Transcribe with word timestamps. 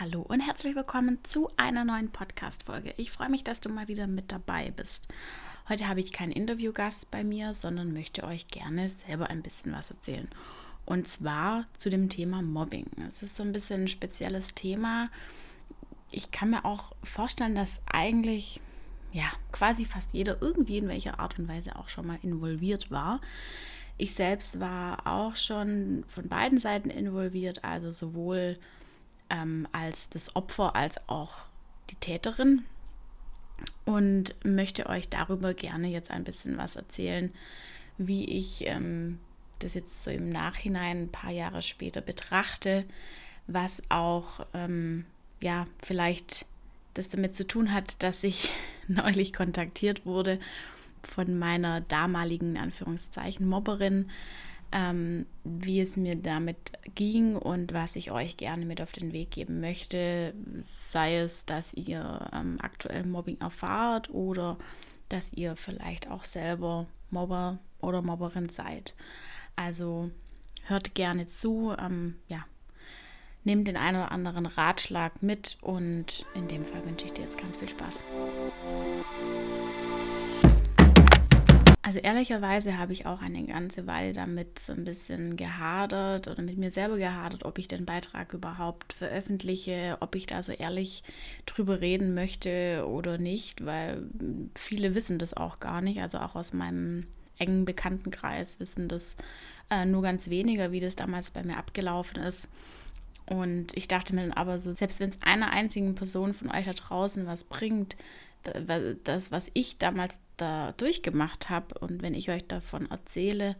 Hallo 0.00 0.22
und 0.22 0.40
herzlich 0.40 0.74
willkommen 0.74 1.20
zu 1.22 1.48
einer 1.56 1.84
neuen 1.84 2.10
Podcast-Folge. 2.10 2.94
Ich 2.96 3.12
freue 3.12 3.28
mich, 3.28 3.44
dass 3.44 3.60
du 3.60 3.68
mal 3.68 3.86
wieder 3.86 4.08
mit 4.08 4.32
dabei 4.32 4.72
bist. 4.72 5.06
Heute 5.68 5.86
habe 5.86 6.00
ich 6.00 6.12
keinen 6.12 6.32
Interviewgast 6.32 7.12
bei 7.12 7.22
mir, 7.22 7.54
sondern 7.54 7.92
möchte 7.92 8.24
euch 8.24 8.48
gerne 8.48 8.88
selber 8.88 9.30
ein 9.30 9.40
bisschen 9.40 9.70
was 9.70 9.92
erzählen. 9.92 10.26
Und 10.84 11.06
zwar 11.06 11.66
zu 11.78 11.90
dem 11.90 12.08
Thema 12.08 12.42
Mobbing. 12.42 12.86
Es 13.06 13.22
ist 13.22 13.36
so 13.36 13.44
ein 13.44 13.52
bisschen 13.52 13.82
ein 13.82 13.88
spezielles 13.88 14.56
Thema. 14.56 15.10
Ich 16.10 16.32
kann 16.32 16.50
mir 16.50 16.64
auch 16.64 16.90
vorstellen, 17.04 17.54
dass 17.54 17.80
eigentlich 17.86 18.60
ja 19.12 19.30
quasi 19.52 19.84
fast 19.84 20.12
jeder 20.12 20.42
irgendwie 20.42 20.78
in 20.78 20.88
welcher 20.88 21.20
Art 21.20 21.38
und 21.38 21.46
Weise 21.46 21.76
auch 21.76 21.88
schon 21.88 22.08
mal 22.08 22.18
involviert 22.20 22.90
war. 22.90 23.20
Ich 23.96 24.14
selbst 24.14 24.58
war 24.58 25.06
auch 25.06 25.36
schon 25.36 26.04
von 26.08 26.28
beiden 26.28 26.58
Seiten 26.58 26.90
involviert, 26.90 27.62
also 27.62 27.92
sowohl 27.92 28.58
ähm, 29.30 29.66
als 29.72 30.08
das 30.08 30.34
Opfer 30.36 30.76
als 30.76 30.96
auch 31.08 31.32
die 31.90 31.96
Täterin. 31.96 32.64
Und 33.84 34.34
möchte 34.44 34.86
euch 34.86 35.08
darüber 35.08 35.54
gerne 35.54 35.88
jetzt 35.88 36.10
ein 36.10 36.24
bisschen 36.24 36.56
was 36.58 36.76
erzählen, 36.76 37.32
wie 37.98 38.24
ich 38.24 38.66
ähm, 38.66 39.20
das 39.60 39.74
jetzt 39.74 40.02
so 40.02 40.10
im 40.10 40.28
Nachhinein 40.28 41.04
ein 41.04 41.12
paar 41.12 41.30
Jahre 41.30 41.62
später 41.62 42.00
betrachte, 42.00 42.84
was 43.46 43.82
auch 43.90 44.46
ähm, 44.54 45.04
ja 45.42 45.66
vielleicht 45.82 46.46
das 46.94 47.08
damit 47.08 47.34
zu 47.34 47.46
tun 47.46 47.72
hat, 47.72 48.02
dass 48.02 48.24
ich 48.24 48.52
neulich 48.88 49.32
kontaktiert 49.32 50.06
wurde 50.06 50.40
von 51.02 51.38
meiner 51.38 51.80
damaligen 51.82 52.56
Anführungszeichen 52.56 53.46
Mobberin, 53.46 54.10
ähm, 54.72 55.26
wie 55.44 55.80
es 55.80 55.96
mir 55.96 56.16
damit 56.16 56.72
ging 56.94 57.36
und 57.36 57.72
was 57.72 57.96
ich 57.96 58.10
euch 58.10 58.36
gerne 58.36 58.66
mit 58.66 58.80
auf 58.80 58.92
den 58.92 59.12
Weg 59.12 59.30
geben 59.30 59.60
möchte, 59.60 60.34
sei 60.56 61.18
es, 61.18 61.46
dass 61.46 61.74
ihr 61.74 62.28
ähm, 62.32 62.58
aktuell 62.60 63.04
Mobbing 63.04 63.40
erfahrt 63.40 64.10
oder 64.10 64.58
dass 65.08 65.32
ihr 65.32 65.56
vielleicht 65.56 66.10
auch 66.10 66.24
selber 66.24 66.86
Mobber 67.10 67.58
oder 67.80 68.02
Mobberin 68.02 68.48
seid. 68.48 68.94
Also 69.56 70.10
hört 70.64 70.94
gerne 70.94 71.26
zu, 71.26 71.74
ähm, 71.78 72.16
ja, 72.28 72.44
nehmt 73.44 73.68
den 73.68 73.76
einen 73.76 73.98
oder 73.98 74.12
anderen 74.12 74.46
Ratschlag 74.46 75.22
mit 75.22 75.58
und 75.60 76.26
in 76.34 76.48
dem 76.48 76.64
Fall 76.64 76.84
wünsche 76.84 77.06
ich 77.06 77.12
dir 77.12 77.24
jetzt 77.24 77.38
ganz 77.38 77.58
viel 77.58 77.68
Spaß. 77.68 78.02
Also 81.86 81.98
ehrlicherweise 81.98 82.78
habe 82.78 82.94
ich 82.94 83.04
auch 83.04 83.20
eine 83.20 83.44
ganze 83.44 83.86
Weile 83.86 84.14
damit 84.14 84.58
so 84.58 84.72
ein 84.72 84.84
bisschen 84.84 85.36
gehadert 85.36 86.28
oder 86.28 86.40
mit 86.40 86.56
mir 86.56 86.70
selber 86.70 86.96
gehadert, 86.96 87.44
ob 87.44 87.58
ich 87.58 87.68
den 87.68 87.84
Beitrag 87.84 88.32
überhaupt 88.32 88.94
veröffentliche, 88.94 89.98
ob 90.00 90.14
ich 90.14 90.24
da 90.24 90.42
so 90.42 90.52
ehrlich 90.52 91.02
drüber 91.44 91.82
reden 91.82 92.14
möchte 92.14 92.86
oder 92.88 93.18
nicht, 93.18 93.66
weil 93.66 94.02
viele 94.54 94.94
wissen 94.94 95.18
das 95.18 95.34
auch 95.34 95.60
gar 95.60 95.82
nicht. 95.82 96.00
Also 96.00 96.20
auch 96.20 96.34
aus 96.34 96.54
meinem 96.54 97.06
engen 97.36 97.66
Bekanntenkreis 97.66 98.58
wissen 98.60 98.88
das 98.88 99.18
äh, 99.70 99.84
nur 99.84 100.00
ganz 100.00 100.30
weniger, 100.30 100.72
wie 100.72 100.80
das 100.80 100.96
damals 100.96 101.32
bei 101.32 101.42
mir 101.42 101.58
abgelaufen 101.58 102.22
ist. 102.22 102.48
Und 103.26 103.76
ich 103.76 103.88
dachte 103.88 104.14
mir 104.14 104.22
dann 104.22 104.32
aber 104.32 104.58
so, 104.58 104.72
selbst 104.72 105.00
wenn 105.00 105.10
es 105.10 105.22
einer 105.22 105.50
einzigen 105.50 105.94
Person 105.94 106.32
von 106.32 106.50
euch 106.50 106.64
da 106.64 106.72
draußen 106.72 107.26
was 107.26 107.44
bringt, 107.44 107.94
das, 109.04 109.32
was 109.32 109.50
ich 109.54 109.78
damals 109.78 110.18
da 110.36 110.72
durchgemacht 110.72 111.50
habe 111.50 111.78
und 111.78 112.02
wenn 112.02 112.14
ich 112.14 112.30
euch 112.30 112.46
davon 112.46 112.90
erzähle, 112.90 113.56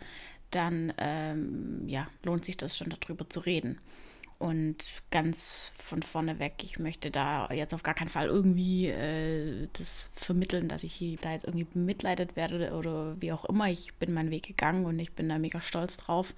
dann 0.51 0.93
ähm, 0.99 1.83
ja, 1.87 2.09
lohnt 2.23 2.45
sich 2.45 2.57
das 2.57 2.77
schon 2.77 2.95
darüber 3.01 3.29
zu 3.29 3.41
reden. 3.41 3.81
Und 4.39 4.91
ganz 5.11 5.73
von 5.79 6.03
vorne 6.03 6.39
weg, 6.39 6.57
ich 6.63 6.79
möchte 6.79 7.11
da 7.11 7.49
jetzt 7.53 7.73
auf 7.73 7.83
gar 7.83 7.95
keinen 7.95 8.09
Fall 8.09 8.27
irgendwie 8.27 8.89
äh, 8.89 9.69
das 9.73 10.11
vermitteln, 10.15 10.69
dass 10.69 10.83
ich 10.83 11.17
da 11.21 11.33
jetzt 11.33 11.45
irgendwie 11.45 11.65
bemitleidet 11.65 12.37
werde 12.37 12.73
oder 12.75 13.21
wie 13.21 13.33
auch 13.33 13.45
immer. 13.45 13.71
Ich 13.71 13.95
bin 13.95 14.13
meinen 14.13 14.31
Weg 14.31 14.47
gegangen 14.47 14.87
und 14.87 14.99
ich 14.99 15.13
bin 15.13 15.29
da 15.29 15.39
mega 15.39 15.61
stolz 15.61 15.97
drauf, 15.97 16.35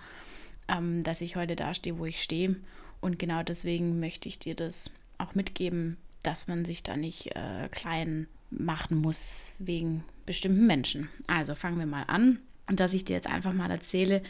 ähm, 0.68 1.02
dass 1.02 1.20
ich 1.20 1.36
heute 1.36 1.56
da 1.56 1.74
stehe, 1.74 1.98
wo 1.98 2.04
ich 2.04 2.22
stehe. 2.22 2.56
Und 3.00 3.18
genau 3.18 3.42
deswegen 3.42 3.98
möchte 3.98 4.28
ich 4.28 4.38
dir 4.38 4.54
das 4.54 4.90
auch 5.18 5.34
mitgeben, 5.34 5.96
dass 6.22 6.48
man 6.48 6.64
sich 6.64 6.82
da 6.82 6.96
nicht 6.96 7.34
äh, 7.34 7.68
klein 7.70 8.28
machen 8.56 8.98
muss 8.98 9.52
wegen 9.58 10.04
bestimmten 10.24 10.66
Menschen. 10.66 11.08
Also 11.26 11.54
fangen 11.54 11.78
wir 11.78 11.86
mal 11.86 12.04
an 12.04 12.40
dass 12.68 12.94
ich 12.94 13.04
dir 13.04 13.14
jetzt 13.14 13.28
einfach 13.28 13.52
mal 13.52 13.70
erzähle, 13.70 14.22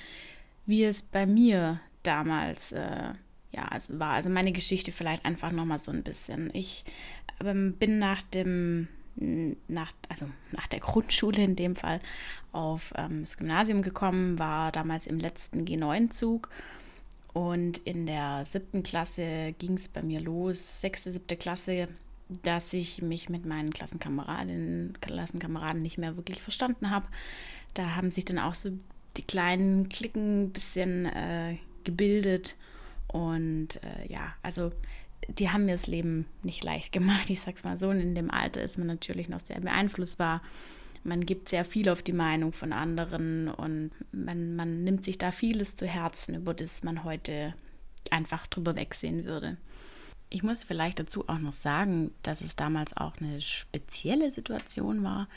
wie 0.67 0.85
es 0.85 1.03
bei 1.03 1.27
mir 1.27 1.81
damals 2.03 2.73
äh, 2.73 3.15
ja, 3.53 3.65
also 3.71 3.99
war. 3.99 4.13
Also 4.13 4.29
meine 4.29 4.53
Geschichte 4.53 4.93
vielleicht 4.93 5.25
einfach 5.25 5.53
noch 5.53 5.65
mal 5.65 5.79
so 5.79 5.91
ein 5.91 6.03
bisschen. 6.03 6.51
Ich 6.53 6.85
ähm, 7.43 7.75
bin 7.75 7.99
nach 7.99 8.23
dem 8.23 8.89
nach, 9.69 9.93
also 10.11 10.27
nach 10.53 10.67
der 10.67 10.81
Grundschule 10.81 11.43
in 11.43 11.57
dem 11.57 11.75
Fall 11.75 12.01
auf 12.53 12.93
ähm, 12.97 13.21
das 13.21 13.39
Gymnasium 13.39 13.81
gekommen, 13.81 14.39
war 14.39 14.73
damals 14.73 15.07
im 15.07 15.19
letzten 15.19 15.65
G9-Zug 15.65 16.51
und 17.33 17.79
in 17.79 18.05
der 18.05 18.45
siebten 18.45 18.83
Klasse 18.83 19.55
ging 19.59 19.75
es 19.75 19.89
bei 19.89 20.03
mir 20.03 20.21
los, 20.21 20.83
sechste, 20.83 21.13
siebte 21.13 21.39
Klasse 21.39 21.89
dass 22.29 22.73
ich 22.73 23.03
mich 23.03 23.29
mit 23.29 23.47
meinen 23.47 23.73
Klassenkameradinnen, 23.73 24.99
Klassenkameraden 25.01 25.83
nicht 25.83 25.99
mehr 25.99 26.17
wirklich 26.17 26.43
verstanden 26.43 26.91
habe. 26.91 27.07
Da 27.75 27.95
haben 27.95 28.11
sich 28.11 28.25
dann 28.25 28.39
auch 28.39 28.55
so 28.55 28.71
die 29.17 29.23
kleinen 29.23 29.89
Klicken 29.89 30.45
ein 30.45 30.53
bisschen 30.53 31.07
äh, 31.07 31.59
gebildet. 31.85 32.57
Und 33.09 33.81
äh, 33.83 34.11
ja, 34.13 34.35
also 34.43 34.73
die 35.29 35.51
haben 35.51 35.67
mir 35.67 35.73
das 35.73 35.87
Leben 35.87 36.27
nicht 36.43 36.65
leicht 36.65 36.93
gemacht. 36.93 37.31
Ich 37.31 37.41
sag's 37.41 37.65
mal 37.65 37.79
so. 37.79 37.89
Und 37.89 38.01
in 38.01 38.15
dem 38.15 38.31
Alter 38.31 38.63
ist 38.63 38.79
man 38.79 38.87
natürlich 38.87 39.29
noch 39.29 39.41
sehr 39.41 39.61
beeinflussbar. 39.61 40.43
Man 41.05 41.25
gibt 41.25 41.49
sehr 41.49 41.65
viel 41.65 41.89
auf 41.89 42.03
die 42.03 42.13
Meinung 42.13 42.53
von 42.53 42.73
anderen 42.73 43.49
und 43.49 43.93
man, 44.11 44.57
man 44.57 44.83
nimmt 44.83 45.05
sich 45.05 45.19
da 45.19 45.31
vieles 45.31 45.77
zu 45.77 45.87
Herzen, 45.87 46.35
über 46.35 46.53
das 46.53 46.83
man 46.83 47.05
heute 47.05 47.55
einfach 48.11 48.49
drüber 48.49 48.75
wegsehen 48.75 49.25
würde. 49.25 49.57
Ich 50.29 50.43
muss 50.43 50.65
vielleicht 50.65 50.99
dazu 50.99 51.29
auch 51.29 51.39
noch 51.39 51.53
sagen, 51.53 52.13
dass 52.23 52.41
es 52.41 52.57
damals 52.57 52.97
auch 52.97 53.17
eine 53.19 53.41
spezielle 53.41 54.31
Situation 54.31 55.05
war, 55.05 55.29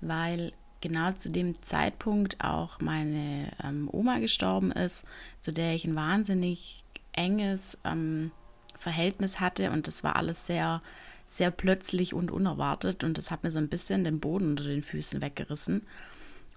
weil 0.00 0.52
genau 0.80 1.12
zu 1.12 1.30
dem 1.30 1.60
Zeitpunkt 1.62 2.42
auch 2.42 2.80
meine 2.80 3.50
ähm, 3.62 3.88
Oma 3.92 4.18
gestorben 4.18 4.72
ist, 4.72 5.04
zu 5.40 5.52
der 5.52 5.74
ich 5.74 5.84
ein 5.84 5.96
wahnsinnig 5.96 6.84
enges 7.12 7.76
ähm, 7.84 8.30
Verhältnis 8.78 9.40
hatte 9.40 9.70
und 9.70 9.86
das 9.86 10.04
war 10.04 10.16
alles 10.16 10.46
sehr, 10.46 10.82
sehr 11.26 11.50
plötzlich 11.50 12.14
und 12.14 12.30
unerwartet 12.30 13.04
und 13.04 13.18
das 13.18 13.30
hat 13.30 13.42
mir 13.42 13.50
so 13.50 13.58
ein 13.58 13.68
bisschen 13.68 14.04
den 14.04 14.20
Boden 14.20 14.50
unter 14.50 14.64
den 14.64 14.82
Füßen 14.82 15.20
weggerissen. 15.20 15.86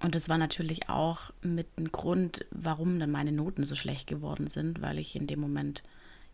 Und 0.01 0.15
das 0.15 0.29
war 0.29 0.37
natürlich 0.37 0.89
auch 0.89 1.31
mit 1.41 1.67
ein 1.77 1.91
Grund, 1.91 2.45
warum 2.49 2.99
dann 2.99 3.11
meine 3.11 3.31
Noten 3.31 3.63
so 3.63 3.75
schlecht 3.75 4.07
geworden 4.07 4.47
sind, 4.47 4.81
weil 4.81 4.97
ich 4.97 5.15
in 5.15 5.27
dem 5.27 5.39
Moment 5.39 5.83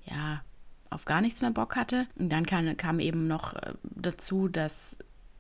ja 0.06 0.42
auf 0.90 1.06
gar 1.06 1.22
nichts 1.22 1.42
mehr 1.42 1.52
Bock 1.52 1.76
hatte. 1.76 2.08
Und 2.16 2.30
dann 2.30 2.46
kam, 2.46 2.76
kam 2.78 3.00
eben 3.00 3.28
noch 3.28 3.54
äh, 3.54 3.74
dazu, 3.84 4.48
dass 4.48 4.98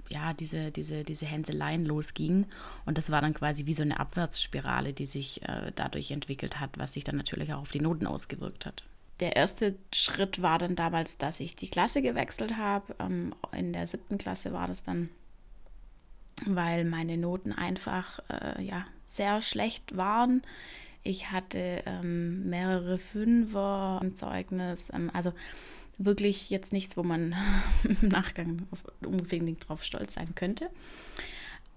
ja, 0.09 0.33
diese, 0.33 0.71
diese, 0.71 1.03
diese 1.03 1.25
Hänseleien 1.25 1.85
losgingen. 1.85 2.45
Und 2.85 2.97
das 2.97 3.11
war 3.11 3.21
dann 3.21 3.33
quasi 3.33 3.65
wie 3.65 3.73
so 3.73 3.83
eine 3.83 3.99
Abwärtsspirale, 3.99 4.93
die 4.93 5.05
sich 5.05 5.41
äh, 5.43 5.71
dadurch 5.75 6.11
entwickelt 6.11 6.59
hat, 6.59 6.77
was 6.77 6.93
sich 6.93 7.03
dann 7.03 7.17
natürlich 7.17 7.53
auch 7.53 7.61
auf 7.61 7.71
die 7.71 7.81
Noten 7.81 8.07
ausgewirkt 8.07 8.65
hat. 8.65 8.83
Der 9.19 9.35
erste 9.35 9.75
Schritt 9.93 10.41
war 10.41 10.59
dann 10.59 10.75
damals, 10.75 11.17
dass 11.17 11.39
ich 11.39 11.55
die 11.55 11.69
Klasse 11.69 12.01
gewechselt 12.01 12.55
habe. 12.57 12.95
Ähm, 12.99 13.33
in 13.51 13.73
der 13.73 13.87
siebten 13.87 14.17
Klasse 14.17 14.53
war 14.53 14.67
das 14.67 14.83
dann, 14.83 15.09
weil 16.45 16.85
meine 16.85 17.17
Noten 17.17 17.51
einfach 17.51 18.19
äh, 18.29 18.63
ja, 18.63 18.85
sehr 19.07 19.41
schlecht 19.41 19.97
waren. 19.97 20.43
Ich 21.07 21.31
hatte 21.31 21.83
ähm, 21.85 22.49
mehrere 22.49 22.99
Fünfer 22.99 24.01
im 24.03 24.17
Zeugnis. 24.17 24.89
Ähm, 24.93 25.09
also 25.13 25.31
wirklich 25.97 26.49
jetzt 26.49 26.73
nichts, 26.73 26.97
wo 26.97 27.03
man 27.03 27.33
im 28.01 28.09
Nachgang 28.09 28.67
unbedingt 29.01 29.67
drauf 29.67 29.83
stolz 29.83 30.15
sein 30.15 30.35
könnte. 30.35 30.69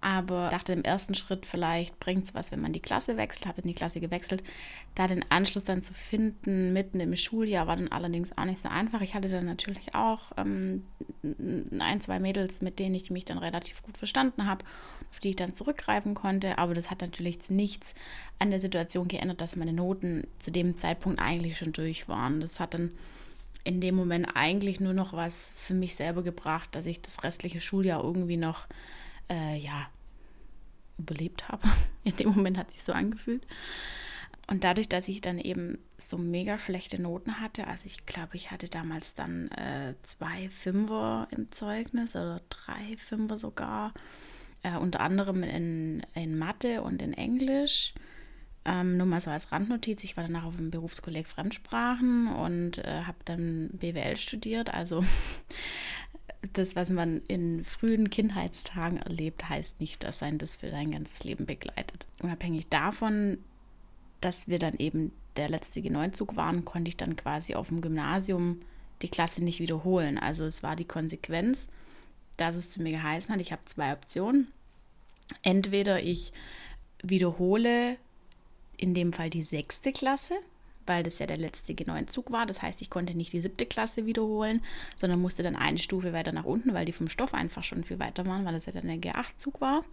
Aber 0.03 0.49
dachte 0.49 0.73
im 0.73 0.83
ersten 0.83 1.15
Schritt, 1.15 1.45
vielleicht 1.45 2.01
bringt 2.01 2.25
es 2.25 2.35
was, 2.35 2.53
wenn 2.53 2.61
man 2.61 2.73
die 2.73 2.81
Klasse 2.81 3.19
wechselt, 3.19 3.47
habe 3.47 3.61
in 3.61 3.69
die 3.69 3.75
Klasse 3.75 4.01
gewechselt. 4.01 4.43
Da 4.95 5.07
den 5.07 5.25
Anschluss 5.31 5.65
dann 5.65 5.83
zu 5.83 5.93
finden, 5.93 6.73
mitten 6.73 7.01
im 7.01 7.15
Schuljahr, 7.17 7.67
war 7.67 7.77
dann 7.77 7.89
allerdings 7.89 8.37
auch 8.39 8.47
nicht 8.47 8.61
so 8.61 8.69
einfach. 8.71 9.03
Ich 9.03 9.15
hatte 9.15 9.29
dann 9.29 9.45
natürlich 9.45 9.95
auch 9.95 10.33
ähm, 10.39 10.87
ein, 11.79 12.01
zwei 12.01 12.19
Mädels, 12.19 12.63
mit 12.63 12.79
denen 12.79 12.95
ich 12.95 13.11
mich 13.11 13.27
dann 13.27 13.37
relativ 13.37 13.83
gut 13.83 13.99
verstanden 13.99 14.47
habe, 14.47 14.65
auf 15.11 15.21
die 15.21 15.31
ich 15.31 15.37
dann 15.37 15.53
zurückgreifen 15.53 16.15
konnte. 16.15 16.57
Aber 16.57 16.73
das 16.73 16.91
hat 16.91 17.03
natürlich 17.03 17.51
nichts 17.51 17.95
an 18.39 18.51
der 18.51 18.61
Situation 18.61 19.07
geändert, 19.07 19.43
dass 19.43 19.57
meine 19.57 19.75
Noten 19.75 20.27
zu 20.39 20.51
dem 20.51 20.79
Zeitpunkt 20.79 21.21
eigentlich 21.21 21.59
schon 21.59 21.75
durch 21.75 22.09
waren. 22.09 22.41
Das 22.41 22.59
hat 22.59 22.73
dann 22.73 22.91
in 23.65 23.83
dem 23.83 23.95
Moment 23.95 24.29
eigentlich 24.35 24.81
nur 24.81 24.95
noch 24.95 25.13
was 25.13 25.53
für 25.59 25.75
mich 25.75 25.95
selber 25.95 26.23
gebracht, 26.23 26.75
dass 26.75 26.87
ich 26.87 27.03
das 27.03 27.23
restliche 27.23 27.61
Schuljahr 27.61 28.03
irgendwie 28.03 28.39
noch 28.39 28.67
äh, 29.31 29.57
ja, 29.57 29.89
überlebt 30.99 31.49
habe. 31.49 31.63
In 32.05 32.17
dem 32.17 32.31
Moment 32.31 32.59
hat 32.59 32.71
sich 32.71 32.83
so 32.83 32.93
angefühlt. 32.93 33.47
Und 34.47 34.65
dadurch, 34.65 34.89
dass 34.89 35.07
ich 35.07 35.21
dann 35.21 35.39
eben 35.39 35.79
so 35.97 36.19
mega 36.19 36.59
schlechte 36.59 37.01
Noten 37.01 37.39
hatte, 37.41 37.69
also 37.69 37.87
ich 37.87 38.05
glaube, 38.05 38.35
ich 38.35 38.51
hatte 38.51 38.69
damals 38.69 39.15
dann 39.15 39.49
äh, 39.53 39.95
zwei 40.03 40.49
Fünfer 40.49 41.29
im 41.31 41.53
Zeugnis 41.53 42.17
oder 42.17 42.41
drei 42.49 42.97
Fünfer 42.97 43.39
sogar, 43.39 43.95
äh, 44.65 44.77
unter 44.77 45.01
anderem 45.01 45.45
in, 45.45 46.05
in 46.15 46.37
Mathe 46.37 46.83
und 46.83 47.01
in 47.01 47.13
Englisch. 47.13 47.95
Ähm, 48.65 48.97
nur 48.97 49.07
mal 49.07 49.21
so 49.21 49.31
als 49.31 49.53
Randnotiz, 49.53 50.03
ich 50.05 50.17
war 50.17 50.25
danach 50.25 50.45
auf 50.45 50.57
dem 50.57 50.71
Berufskolleg 50.71 51.29
Fremdsprachen 51.29 52.27
und 52.27 52.79
äh, 52.79 53.03
habe 53.07 53.19
dann 53.25 53.71
BWL 53.73 54.17
studiert. 54.17 54.75
Also 54.75 55.05
das, 56.53 56.77
was 56.77 56.91
man 56.91 57.23
in 57.29 57.65
frühen 57.65 58.11
Kindheitstagen 58.11 58.99
erlebt, 58.99 59.49
heißt 59.49 59.81
nicht, 59.81 60.05
dass 60.05 60.19
sein 60.19 60.39
das 60.39 60.57
für 60.57 60.69
dein 60.69 60.91
ganzes 60.91 61.25
Leben 61.25 61.47
begleitet. 61.47 62.07
Unabhängig 62.23 62.69
davon, 62.69 63.39
dass 64.21 64.49
wir 64.49 64.59
dann 64.59 64.75
eben 64.75 65.13
der 65.37 65.49
letzte 65.49 65.81
G9-Zug 65.81 66.37
waren, 66.37 66.65
konnte 66.65 66.89
ich 66.89 66.97
dann 66.97 67.17
quasi 67.17 67.55
auf 67.55 67.69
dem 67.69 67.81
Gymnasium 67.81 68.61
die 69.03 69.09
Klasse 69.09 69.43
nicht 69.45 69.61
wiederholen. 69.61 70.19
Also 70.19 70.45
es 70.45 70.63
war 70.63 70.77
die 70.77 70.85
Konsequenz, 70.85 71.71
dass 72.37 72.57
es 72.57 72.71
zu 72.71 72.83
mir 72.83 72.93
geheißen 72.93 73.35
hat, 73.35 73.41
ich 73.41 73.53
habe 73.53 73.65
zwei 73.65 73.93
Optionen. 73.93 74.49
Entweder 75.43 76.03
ich 76.03 76.33
wiederhole 77.03 77.97
in 78.77 78.95
dem 78.95 79.13
Fall 79.13 79.31
die 79.31 79.43
sechste 79.43 79.93
Klasse, 79.93 80.35
weil 80.87 81.03
das 81.03 81.19
ja 81.19 81.27
der 81.27 81.37
letzte 81.37 81.73
G9-Zug 81.73 82.31
war. 82.33 82.47
Das 82.47 82.63
heißt, 82.63 82.83
ich 82.83 82.91
konnte 82.91 83.15
nicht 83.15 83.33
die 83.33 83.41
siebte 83.41 83.67
Klasse 83.67 84.07
wiederholen, 84.07 84.63
sondern 84.97 85.21
musste 85.21 85.43
dann 85.43 85.57
eine 85.57 85.79
Stufe 85.79 86.13
weiter 86.13 86.33
nach 86.33 86.45
unten, 86.45 86.75
weil 86.75 86.85
die 86.85 86.93
vom 86.93 87.09
Stoff 87.09 87.35
einfach 87.35 87.65
schon 87.65 87.85
viel 87.85 87.99
weiter 87.99 88.27
waren, 88.27 88.45
weil 88.45 88.55
das 88.55 88.67
ja 88.67 88.73
dann 88.73 88.89
der 88.89 88.97
G8-Zug 88.97 89.61
war. 89.61 89.85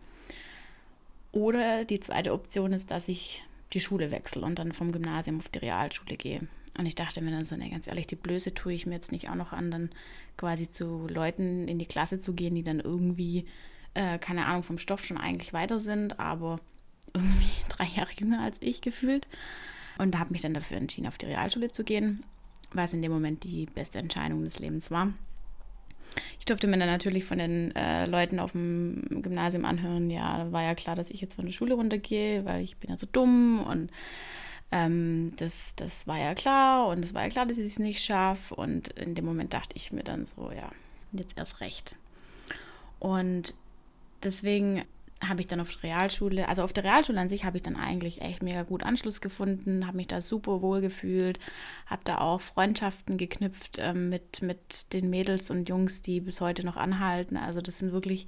Oder 1.31 1.86
die 1.86 2.00
zweite 2.00 2.34
Option 2.34 2.74
ist, 2.74 2.89
dass 2.92 3.07
ich 3.07 3.44
die 3.74 3.80
Schule 3.80 4.12
wechsle 4.12 4.44
und 4.44 4.60
dann 4.60 4.72
vom 4.72 4.92
Gymnasium 4.92 5.38
auf 5.38 5.50
die 5.50 5.60
Realschule 5.60 6.16
gehe. 6.16 6.48
Und 6.78 6.86
ich 6.86 6.95
dachte 6.95 7.22
mir 7.22 7.31
dann 7.31 7.45
so, 7.45 7.56
ne, 7.56 7.69
ganz 7.69 7.88
ehrlich, 7.88 8.07
die 8.07 8.16
Blöße 8.16 8.54
tue 8.54 8.74
ich 8.74 8.86
mir 8.86 8.95
jetzt 8.95 9.12
nicht 9.12 9.30
auch 9.30 9.36
noch 9.36 9.51
an, 9.51 9.72
dann 9.72 9.90
quasi 10.38 10.69
zu 10.69 11.07
Leuten 11.07 11.68
in 11.68 11.80
die 11.80 11.86
Klasse 11.86 12.19
zu 12.19 12.33
gehen, 12.33 12.56
die 12.56 12.63
dann 12.63 12.80
irgendwie, 12.80 13.45
äh, 13.94 14.19
keine 14.19 14.45
Ahnung, 14.45 14.63
vom 14.63 14.78
Stoff 14.78 15.06
schon 15.06 15.18
eigentlich 15.18 15.54
weiter 15.54 15.80
sind, 15.80 16.19
aber 16.19 16.60
irgendwie 17.13 17.48
drei 17.69 17.86
Jahre 17.86 18.12
jünger 18.18 18.42
als 18.42 18.57
ich 18.62 18.81
gefühlt. 18.81 19.28
Und 19.98 20.18
habe 20.18 20.32
mich 20.32 20.42
dann 20.42 20.54
dafür 20.54 20.78
entschieden, 20.78 21.08
auf 21.08 21.18
die 21.18 21.26
Realschule 21.26 21.72
zu 21.72 21.84
gehen, 21.84 22.24
was 22.72 22.94
in 22.94 23.02
dem 23.02 23.12
Moment 23.12 23.44
die 23.44 23.66
beste 23.66 24.00
Entscheidung 24.00 24.44
des 24.44 24.60
Lebens 24.60 24.92
war. 24.92 25.14
Ich 26.40 26.46
durfte 26.46 26.68
mir 26.68 26.78
dann 26.78 26.88
natürlich 26.88 27.26
von 27.26 27.38
den 27.38 27.76
äh, 27.76 28.06
Leuten 28.06 28.40
auf 28.40 28.54
dem 28.54 29.22
Gymnasium 29.22 29.66
anhören, 29.66 30.10
ja, 30.10 30.52
war 30.52 30.64
ja 30.64 30.76
klar, 30.76 30.96
dass 30.96 31.10
ich 31.10 31.22
jetzt 31.22 31.36
von 31.36 31.46
der 31.46 31.52
Schule 31.52 31.76
runtergehe, 31.76 32.46
weil 32.46 32.64
ich 32.64 32.78
bin 32.78 32.90
ja 32.90 32.96
so 32.96 33.08
dumm 33.12 33.64
und 33.64 33.92
ähm, 34.72 35.34
das, 35.38 35.76
das 35.76 36.08
war 36.08 36.18
ja 36.18 36.34
klar 36.36 36.88
und 36.88 37.04
es 37.04 37.14
war 37.14 37.24
ja 37.24 37.30
klar, 37.30 37.46
dass 37.46 37.58
ich 37.58 37.66
es 37.66 37.80
nicht 37.80 38.04
schaffe. 38.04 38.56
Und 38.56 38.90
in 38.90 39.16
dem 39.16 39.26
Moment 39.26 39.54
dachte 39.54 39.76
ich 39.76 39.92
mir 39.92 40.04
dann 40.04 40.26
so, 40.26 40.52
ja, 40.52 40.70
jetzt 41.14 41.38
erst 41.38 41.62
recht. 41.62 41.96
Und 43.00 43.54
deswegen 44.24 44.84
habe 45.25 45.42
ich 45.42 45.48
dann 45.48 45.60
auf 45.60 45.75
der 45.75 45.84
Realschule, 45.84 46.48
also 46.48 46.64
auf 46.64 46.74
der 46.74 46.84
Realschule 46.84 47.19
an 47.19 47.30
sich 47.30 47.46
habe 47.46 47.58
ich 47.58 47.64
dann 47.64 47.75
eigentlich 47.75 48.22
echt 48.22 48.44
mega 48.44 48.64
gut 48.64 48.84
Anschluss 48.84 49.22
gefunden, 49.22 49.88
habe 49.88 49.98
mich 49.98 50.08
da 50.08 50.22
super 50.22 50.62
wohl 50.62 50.81
gefühlt, 50.81 51.40
habe 51.88 52.02
da 52.04 52.19
auch 52.19 52.42
Freundschaften 52.42 53.18
geknüpft 53.18 53.78
ähm, 53.80 54.10
mit, 54.10 54.42
mit 54.42 54.94
den 54.94 55.10
Mädels 55.10 55.50
und 55.50 55.69
Jungs, 55.69 56.02
die 56.02 56.22
bis 56.22 56.40
heute 56.40 56.66
noch 56.66 56.78
anhalten. 56.78 57.36
Also 57.38 57.62
das 57.62 57.80
sind 57.80 57.92
wirklich 57.92 58.28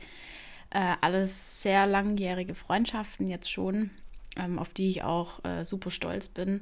äh, 0.71 0.95
alles 1.01 1.61
sehr 1.61 1.85
langjährige 1.85 2.55
Freundschaften 2.55 3.27
jetzt 3.27 3.51
schon, 3.51 3.91
ähm, 4.37 4.57
auf 4.57 4.73
die 4.73 4.89
ich 4.89 5.03
auch 5.03 5.43
äh, 5.45 5.63
super 5.63 5.91
stolz 5.91 6.27
bin 6.27 6.61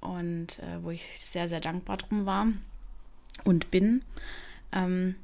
und 0.00 0.60
äh, 0.60 0.82
wo 0.82 0.90
ich 0.90 1.18
sehr, 1.20 1.48
sehr 1.48 1.60
dankbar 1.60 1.98
drum 1.98 2.24
war 2.24 2.46
und 3.44 3.70
bin. 3.70 4.02
Ähm, 4.72 5.16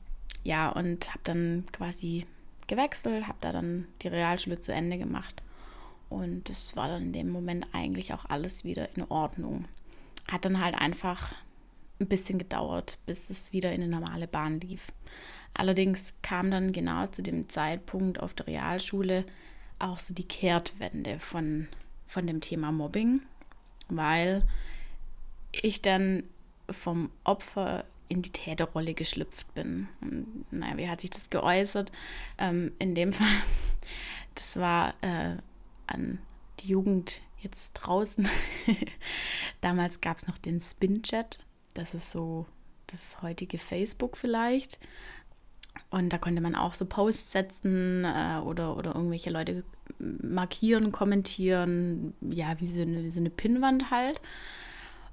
ja, 0.42 0.68
und 0.68 1.08
habe 1.10 1.20
dann 1.24 1.64
quasi 1.72 2.26
gewechselt, 2.66 3.26
habe 3.26 3.38
da 3.40 3.52
dann 3.52 3.86
die 4.02 4.08
Realschule 4.08 4.60
zu 4.60 4.72
Ende 4.72 4.98
gemacht. 4.98 5.42
Und 6.08 6.48
das 6.48 6.76
war 6.76 6.88
dann 6.88 7.02
in 7.02 7.12
dem 7.12 7.30
Moment 7.30 7.66
eigentlich 7.72 8.12
auch 8.12 8.24
alles 8.26 8.64
wieder 8.64 8.88
in 8.96 9.04
Ordnung. 9.04 9.66
Hat 10.28 10.44
dann 10.44 10.62
halt 10.62 10.74
einfach 10.74 11.34
ein 12.00 12.08
bisschen 12.08 12.38
gedauert, 12.38 12.98
bis 13.06 13.30
es 13.30 13.52
wieder 13.52 13.72
in 13.72 13.82
eine 13.82 13.90
normale 13.90 14.26
Bahn 14.26 14.60
lief. 14.60 14.88
Allerdings 15.54 16.14
kam 16.22 16.50
dann 16.50 16.72
genau 16.72 17.06
zu 17.06 17.22
dem 17.22 17.48
Zeitpunkt 17.48 18.20
auf 18.20 18.34
der 18.34 18.48
Realschule 18.48 19.24
auch 19.78 19.98
so 19.98 20.14
die 20.14 20.26
Kehrtwende 20.26 21.18
von, 21.18 21.68
von 22.06 22.26
dem 22.26 22.40
Thema 22.40 22.72
Mobbing, 22.72 23.22
weil 23.88 24.42
ich 25.52 25.82
dann 25.82 26.24
vom 26.70 27.10
Opfer 27.22 27.84
in 28.14 28.22
die 28.22 28.30
Täterrolle 28.30 28.94
geschlüpft 28.94 29.52
bin. 29.54 29.88
Und, 30.00 30.46
naja, 30.50 30.76
wie 30.76 30.88
hat 30.88 31.00
sich 31.00 31.10
das 31.10 31.30
geäußert? 31.30 31.92
Ähm, 32.38 32.72
in 32.78 32.94
dem 32.94 33.12
Fall, 33.12 33.26
das 34.34 34.56
war 34.56 34.94
äh, 35.02 35.36
an 35.86 36.18
die 36.60 36.68
Jugend 36.68 37.20
jetzt 37.40 37.74
draußen. 37.74 38.28
Damals 39.60 40.00
gab 40.00 40.18
es 40.18 40.26
noch 40.26 40.38
den 40.38 40.60
Spin-Chat. 40.60 41.38
Das 41.74 41.94
ist 41.94 42.10
so 42.10 42.46
das 42.86 43.20
heutige 43.22 43.58
Facebook 43.58 44.16
vielleicht. 44.16 44.78
Und 45.90 46.12
da 46.12 46.18
konnte 46.18 46.40
man 46.40 46.54
auch 46.54 46.74
so 46.74 46.86
Posts 46.86 47.32
setzen 47.32 48.04
äh, 48.04 48.40
oder, 48.44 48.76
oder 48.76 48.94
irgendwelche 48.94 49.30
Leute 49.30 49.64
markieren, 49.98 50.92
kommentieren, 50.92 52.14
ja, 52.20 52.58
wie 52.60 52.66
so 52.66 52.82
eine, 52.82 53.04
wie 53.04 53.10
so 53.10 53.20
eine 53.20 53.30
Pinnwand 53.30 53.90
halt. 53.90 54.20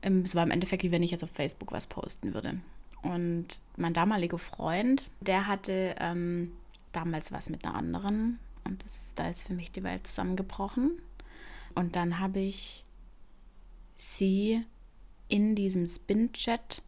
Ähm, 0.01 0.21
es 0.21 0.35
war 0.35 0.43
im 0.43 0.51
Endeffekt, 0.51 0.83
wie 0.83 0.91
wenn 0.91 1.03
ich 1.03 1.11
jetzt 1.11 1.23
auf 1.23 1.31
Facebook 1.31 1.71
was 1.71 1.87
posten 1.87 2.33
würde. 2.33 2.59
Und 3.03 3.47
mein 3.77 3.93
damaliger 3.93 4.37
Freund, 4.37 5.09
der 5.21 5.47
hatte 5.47 5.95
ähm, 5.99 6.51
damals 6.91 7.31
was 7.31 7.49
mit 7.49 7.65
einer 7.65 7.75
anderen. 7.75 8.39
Und 8.63 8.83
das, 8.83 9.13
da 9.15 9.27
ist 9.27 9.47
für 9.47 9.53
mich 9.53 9.71
die 9.71 9.83
Welt 9.83 10.05
zusammengebrochen. 10.05 11.01
Und 11.73 11.95
dann 11.95 12.19
habe 12.19 12.39
ich 12.39 12.85
sie 13.95 14.63
in 15.27 15.55
diesem 15.55 15.87
Spin-Chat 15.87 16.83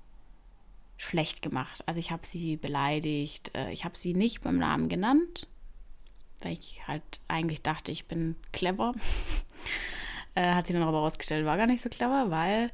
schlecht 0.97 1.41
gemacht. 1.41 1.83
Also 1.85 1.99
ich 1.99 2.11
habe 2.11 2.25
sie 2.25 2.57
beleidigt. 2.57 3.51
Äh, 3.55 3.71
ich 3.71 3.85
habe 3.85 3.97
sie 3.97 4.13
nicht 4.13 4.41
beim 4.41 4.57
Namen 4.57 4.89
genannt, 4.89 5.47
weil 6.41 6.53
ich 6.53 6.87
halt 6.87 7.03
eigentlich 7.27 7.61
dachte, 7.61 7.91
ich 7.91 8.05
bin 8.05 8.35
clever. 8.51 8.93
äh, 10.35 10.53
hat 10.53 10.67
sie 10.67 10.73
dann 10.73 10.83
aber 10.83 10.97
herausgestellt, 10.97 11.45
war 11.45 11.57
gar 11.57 11.67
nicht 11.67 11.81
so 11.81 11.89
clever, 11.89 12.29
weil 12.29 12.71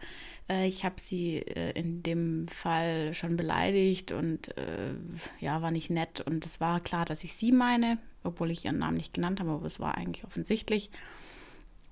äh, 0.50 0.68
ich 0.68 0.84
habe 0.84 0.96
sie 1.00 1.38
äh, 1.38 1.72
in 1.80 2.04
dem 2.04 2.48
Fall 2.48 3.13
schon 3.13 3.38
beleidigt 3.38 4.12
und 4.12 4.57
äh, 4.57 4.94
ja, 5.40 5.62
war 5.62 5.72
nicht 5.72 5.90
nett. 5.90 6.21
Und 6.21 6.45
es 6.45 6.59
war 6.59 6.80
klar, 6.80 7.06
dass 7.06 7.23
ich 7.23 7.35
sie 7.35 7.52
meine, 7.52 7.97
obwohl 8.23 8.52
ich 8.52 8.66
ihren 8.66 8.80
Namen 8.80 8.97
nicht 8.97 9.14
genannt 9.14 9.40
habe, 9.40 9.52
aber 9.52 9.66
es 9.66 9.80
war 9.80 9.95
eigentlich 9.95 10.26
offensichtlich. 10.26 10.90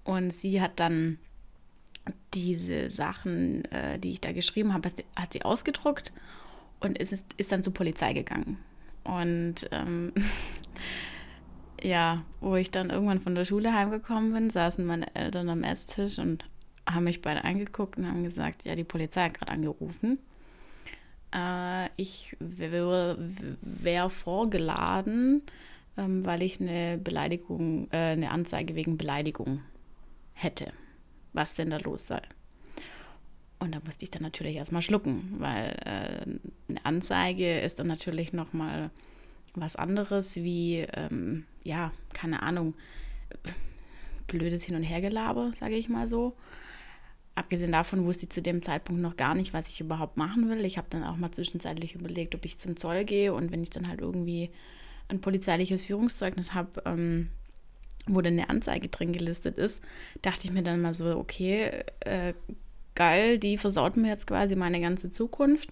Und 0.04 0.32
sie 0.32 0.62
hat 0.62 0.80
dann 0.80 1.20
diese 2.34 2.90
Sachen, 2.90 3.64
die 4.02 4.14
ich 4.14 4.22
da 4.22 4.32
geschrieben 4.32 4.74
habe, 4.74 4.90
hat 5.18 5.34
sie 5.34 5.42
ausgedruckt 5.42 6.14
und 6.80 6.98
ist, 6.98 7.26
ist 7.36 7.52
dann 7.52 7.64
zur 7.64 7.74
Polizei 7.74 8.14
gegangen. 8.14 8.58
Und 9.04 9.68
ähm, 9.72 10.14
ja, 11.82 12.18
wo 12.40 12.56
ich 12.56 12.72
dann 12.72 12.90
irgendwann 12.90 13.20
von 13.20 13.36
der 13.36 13.44
Schule 13.44 13.74
heimgekommen 13.74 14.32
bin, 14.32 14.50
saßen 14.50 14.86
meine 14.86 15.14
Eltern 15.14 15.50
am 15.50 15.64
Esstisch 15.64 16.20
und 16.20 16.46
haben 16.88 17.04
mich 17.04 17.22
beide 17.22 17.44
angeguckt 17.44 18.00
und 18.00 18.08
haben 18.08 18.24
gesagt, 18.24 18.66
ja, 18.66 18.76
die 18.76 18.84
Polizei 18.84 19.26
hat 19.26 19.34
gerade 19.34 19.52
angerufen. 19.52 20.20
Äh, 21.34 21.90
ich 21.98 22.36
wäre 22.40 23.18
wär 23.62 24.10
vorgeladen, 24.10 25.42
ähm, 25.98 26.26
weil 26.26 26.42
ich 26.42 26.62
eine 26.62 26.98
Beleidigung, 26.98 27.90
äh, 27.92 28.14
eine 28.14 28.32
Anzeige 28.32 28.76
wegen 28.76 28.98
Beleidigung 28.98 29.62
hätte. 30.34 30.72
Was 31.34 31.56
denn 31.56 31.70
da 31.70 31.78
los 31.78 32.08
sei. 32.08 32.22
Und 33.60 33.74
da 33.74 33.80
musste 33.84 34.06
ich 34.06 34.12
dann 34.12 34.22
natürlich 34.22 34.56
erstmal 34.56 34.82
schlucken, 34.82 35.36
weil 35.40 35.76
äh, 35.84 36.70
eine 36.70 36.86
Anzeige 36.86 37.60
ist 37.60 37.80
dann 37.80 37.88
natürlich 37.88 38.32
nochmal 38.32 38.92
was 39.56 39.76
anderes 39.76 40.36
wie, 40.36 40.86
ähm, 40.94 41.46
ja, 41.64 41.92
keine 42.14 42.44
Ahnung, 42.44 42.76
blödes 44.28 44.64
Hin- 44.64 44.76
und 44.76 44.84
Hergelaber, 44.84 45.52
sage 45.54 45.76
ich 45.76 45.90
mal 45.90 46.08
so. 46.08 46.36
Abgesehen 47.38 47.72
davon 47.72 48.04
wusste 48.06 48.26
ich 48.26 48.32
zu 48.32 48.42
dem 48.42 48.64
Zeitpunkt 48.64 49.00
noch 49.00 49.16
gar 49.16 49.36
nicht, 49.36 49.54
was 49.54 49.68
ich 49.68 49.80
überhaupt 49.80 50.18
machen 50.18 50.50
will. 50.50 50.66
Ich 50.66 50.80
habe 50.80 50.88
dann 50.90 51.04
auch 51.04 51.18
mal 51.18 51.32
zwischenzeitlich 51.32 51.94
überlegt, 51.94 52.34
ob 52.34 52.44
ich 52.46 52.58
zum 52.58 52.78
Zoll 52.78 53.06
gehe 53.06 53.32
und 53.32 53.52
wenn 53.52 53.62
ich 53.62 53.70
dann 53.70 53.88
halt 53.88 54.02
irgendwie 54.02 54.50
ein 55.08 55.22
polizeiliches 55.22 55.84
Führungszeugnis 55.84 56.56
habe, 56.56 56.82
ähm, 56.86 57.30
wo 58.08 58.22
dann 58.22 58.34
eine 58.34 58.50
Anzeige 58.50 58.88
drin 58.88 59.14
gelistet 59.14 59.60
ist, 59.60 59.84
dachte 60.24 60.46
ich 60.46 60.52
mir 60.52 60.64
dann 60.64 60.82
mal 60.82 60.96
so, 60.96 61.16
okay, 61.16 61.84
äh, 62.00 62.34
geil, 62.96 63.38
die 63.38 63.60
versaut 63.60 63.98
mir 63.98 64.08
jetzt 64.08 64.26
quasi 64.26 64.56
meine 64.56 64.82
ganze 64.82 65.12
Zukunft, 65.12 65.70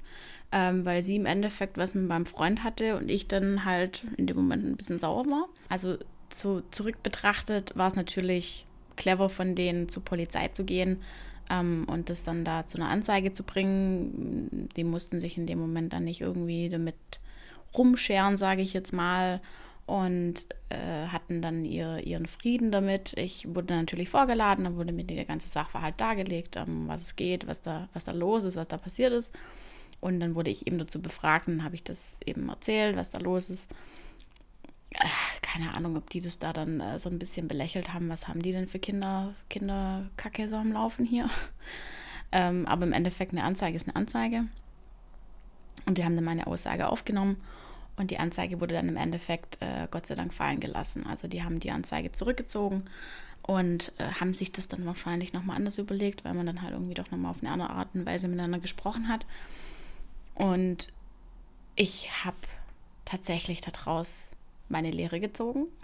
ähm, 0.51 0.86
weil 0.86 1.01
sie 1.01 1.15
im 1.15 1.25
Endeffekt 1.25 1.79
was 1.79 1.95
mit 1.95 2.07
meinem 2.07 2.27
Freund 2.27 2.63
hatte 2.63 2.95
und 2.95 3.10
ich 3.10 3.27
dann 3.27 3.65
halt 3.65 4.05
in 4.17 4.27
dem 4.27 4.38
Moment 4.38 4.63
ein 4.65 4.77
bisschen 4.77 5.00
sauer 5.00 5.25
war. 5.25 5.50
Also 5.69 5.98
so 6.31 6.62
zurück 6.69 7.01
betrachtet 7.01 7.75
war 7.75 7.88
es 7.88 7.95
natürlich 7.95 8.67
clever 8.98 9.29
von 9.29 9.55
denen 9.55 9.89
zur 9.89 10.05
Polizei 10.05 10.50
zu 10.50 10.63
gehen, 10.63 11.01
ähm, 11.49 11.85
und 11.87 12.09
das 12.09 12.23
dann 12.23 12.43
da 12.43 12.65
zu 12.65 12.77
einer 12.77 12.89
Anzeige 12.89 13.33
zu 13.33 13.43
bringen. 13.43 14.69
Die 14.75 14.83
mussten 14.83 15.19
sich 15.19 15.37
in 15.37 15.47
dem 15.47 15.59
Moment 15.59 15.93
dann 15.93 16.03
nicht 16.03 16.21
irgendwie 16.21 16.69
damit 16.69 16.95
rumscheren, 17.77 18.37
sage 18.37 18.61
ich 18.61 18.73
jetzt 18.73 18.93
mal, 18.93 19.41
und 19.85 20.47
äh, 20.69 21.07
hatten 21.07 21.41
dann 21.41 21.63
ihr, 21.63 21.99
ihren 22.05 22.25
Frieden 22.25 22.71
damit. 22.71 23.13
Ich 23.17 23.53
wurde 23.53 23.75
natürlich 23.75 24.09
vorgeladen, 24.09 24.63
dann 24.63 24.77
wurde 24.77 24.93
mir 24.93 25.03
der 25.03 25.25
ganze 25.25 25.47
Sachverhalt 25.47 26.01
dargelegt, 26.01 26.57
um 26.57 26.87
was 26.87 27.03
es 27.03 27.15
geht, 27.15 27.47
was 27.47 27.61
da, 27.61 27.87
was 27.93 28.05
da 28.05 28.11
los 28.11 28.45
ist, 28.45 28.55
was 28.55 28.67
da 28.67 28.77
passiert 28.77 29.13
ist. 29.13 29.35
Und 30.01 30.19
dann 30.19 30.35
wurde 30.35 30.49
ich 30.49 30.67
eben 30.67 30.79
dazu 30.79 31.01
befragt 31.01 31.47
und 31.47 31.63
habe 31.63 31.75
ich 31.75 31.83
das 31.83 32.19
eben 32.25 32.49
erzählt, 32.49 32.95
was 32.95 33.11
da 33.11 33.19
los 33.19 33.49
ist. 33.49 33.71
Keine 35.41 35.73
Ahnung, 35.73 35.97
ob 35.97 36.09
die 36.09 36.21
das 36.21 36.39
da 36.39 36.53
dann 36.53 36.79
äh, 36.79 36.99
so 36.99 37.09
ein 37.09 37.19
bisschen 37.19 37.47
belächelt 37.47 37.93
haben. 37.93 38.09
Was 38.09 38.27
haben 38.27 38.41
die 38.41 38.51
denn 38.51 38.67
für 38.67 38.79
Kinder, 38.79 39.33
Kinderkacke 39.49 40.47
so 40.47 40.55
am 40.55 40.71
Laufen 40.71 41.05
hier? 41.05 41.29
ähm, 42.31 42.65
aber 42.65 42.85
im 42.85 42.93
Endeffekt 42.93 43.31
eine 43.31 43.43
Anzeige 43.43 43.75
ist 43.75 43.87
eine 43.87 43.95
Anzeige. 43.95 44.45
Und 45.85 45.97
die 45.97 46.05
haben 46.05 46.15
dann 46.15 46.25
meine 46.25 46.47
Aussage 46.47 46.87
aufgenommen 46.87 47.37
und 47.97 48.11
die 48.11 48.17
Anzeige 48.17 48.59
wurde 48.59 48.75
dann 48.75 48.89
im 48.89 48.97
Endeffekt 48.97 49.61
äh, 49.61 49.87
Gott 49.89 50.05
sei 50.05 50.15
Dank 50.15 50.33
fallen 50.33 50.59
gelassen. 50.59 51.05
Also 51.05 51.27
die 51.27 51.43
haben 51.43 51.59
die 51.59 51.71
Anzeige 51.71 52.11
zurückgezogen 52.11 52.83
und 53.43 53.91
äh, 53.97 54.05
haben 54.19 54.33
sich 54.33 54.51
das 54.51 54.67
dann 54.67 54.85
wahrscheinlich 54.85 55.33
nochmal 55.33 55.57
anders 55.57 55.77
überlegt, 55.77 56.25
weil 56.25 56.33
man 56.33 56.45
dann 56.45 56.61
halt 56.61 56.73
irgendwie 56.73 56.95
doch 56.95 57.11
nochmal 57.11 57.31
auf 57.31 57.41
eine 57.41 57.51
andere 57.51 57.69
Art 57.69 57.89
und 57.93 58.05
Weise 58.05 58.27
miteinander 58.27 58.59
gesprochen 58.59 59.07
hat. 59.07 59.25
Und 60.33 60.91
ich 61.75 62.09
habe 62.25 62.37
tatsächlich 63.05 63.61
daraus 63.61 64.35
meine 64.69 64.91
Lehre 64.91 65.19
gezogen. 65.19 65.67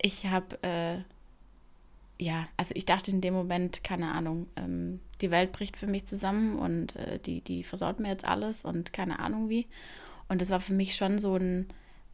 Ich 0.00 0.26
habe, 0.26 0.62
äh, 0.62 0.98
ja, 2.24 2.46
also 2.56 2.72
ich 2.76 2.84
dachte 2.84 3.10
in 3.10 3.20
dem 3.20 3.34
Moment, 3.34 3.82
keine 3.82 4.12
Ahnung, 4.12 4.46
ähm, 4.54 5.00
die 5.20 5.32
Welt 5.32 5.50
bricht 5.50 5.76
für 5.76 5.88
mich 5.88 6.06
zusammen 6.06 6.56
und 6.56 6.94
äh, 6.94 7.18
die, 7.18 7.40
die 7.40 7.64
versaut 7.64 7.98
mir 7.98 8.06
jetzt 8.06 8.24
alles 8.24 8.64
und 8.64 8.92
keine 8.92 9.18
Ahnung 9.18 9.48
wie. 9.48 9.66
Und 10.28 10.40
das 10.40 10.50
war 10.50 10.60
für 10.60 10.72
mich 10.72 10.94
schon 10.94 11.18
so 11.18 11.34
ein 11.34 11.66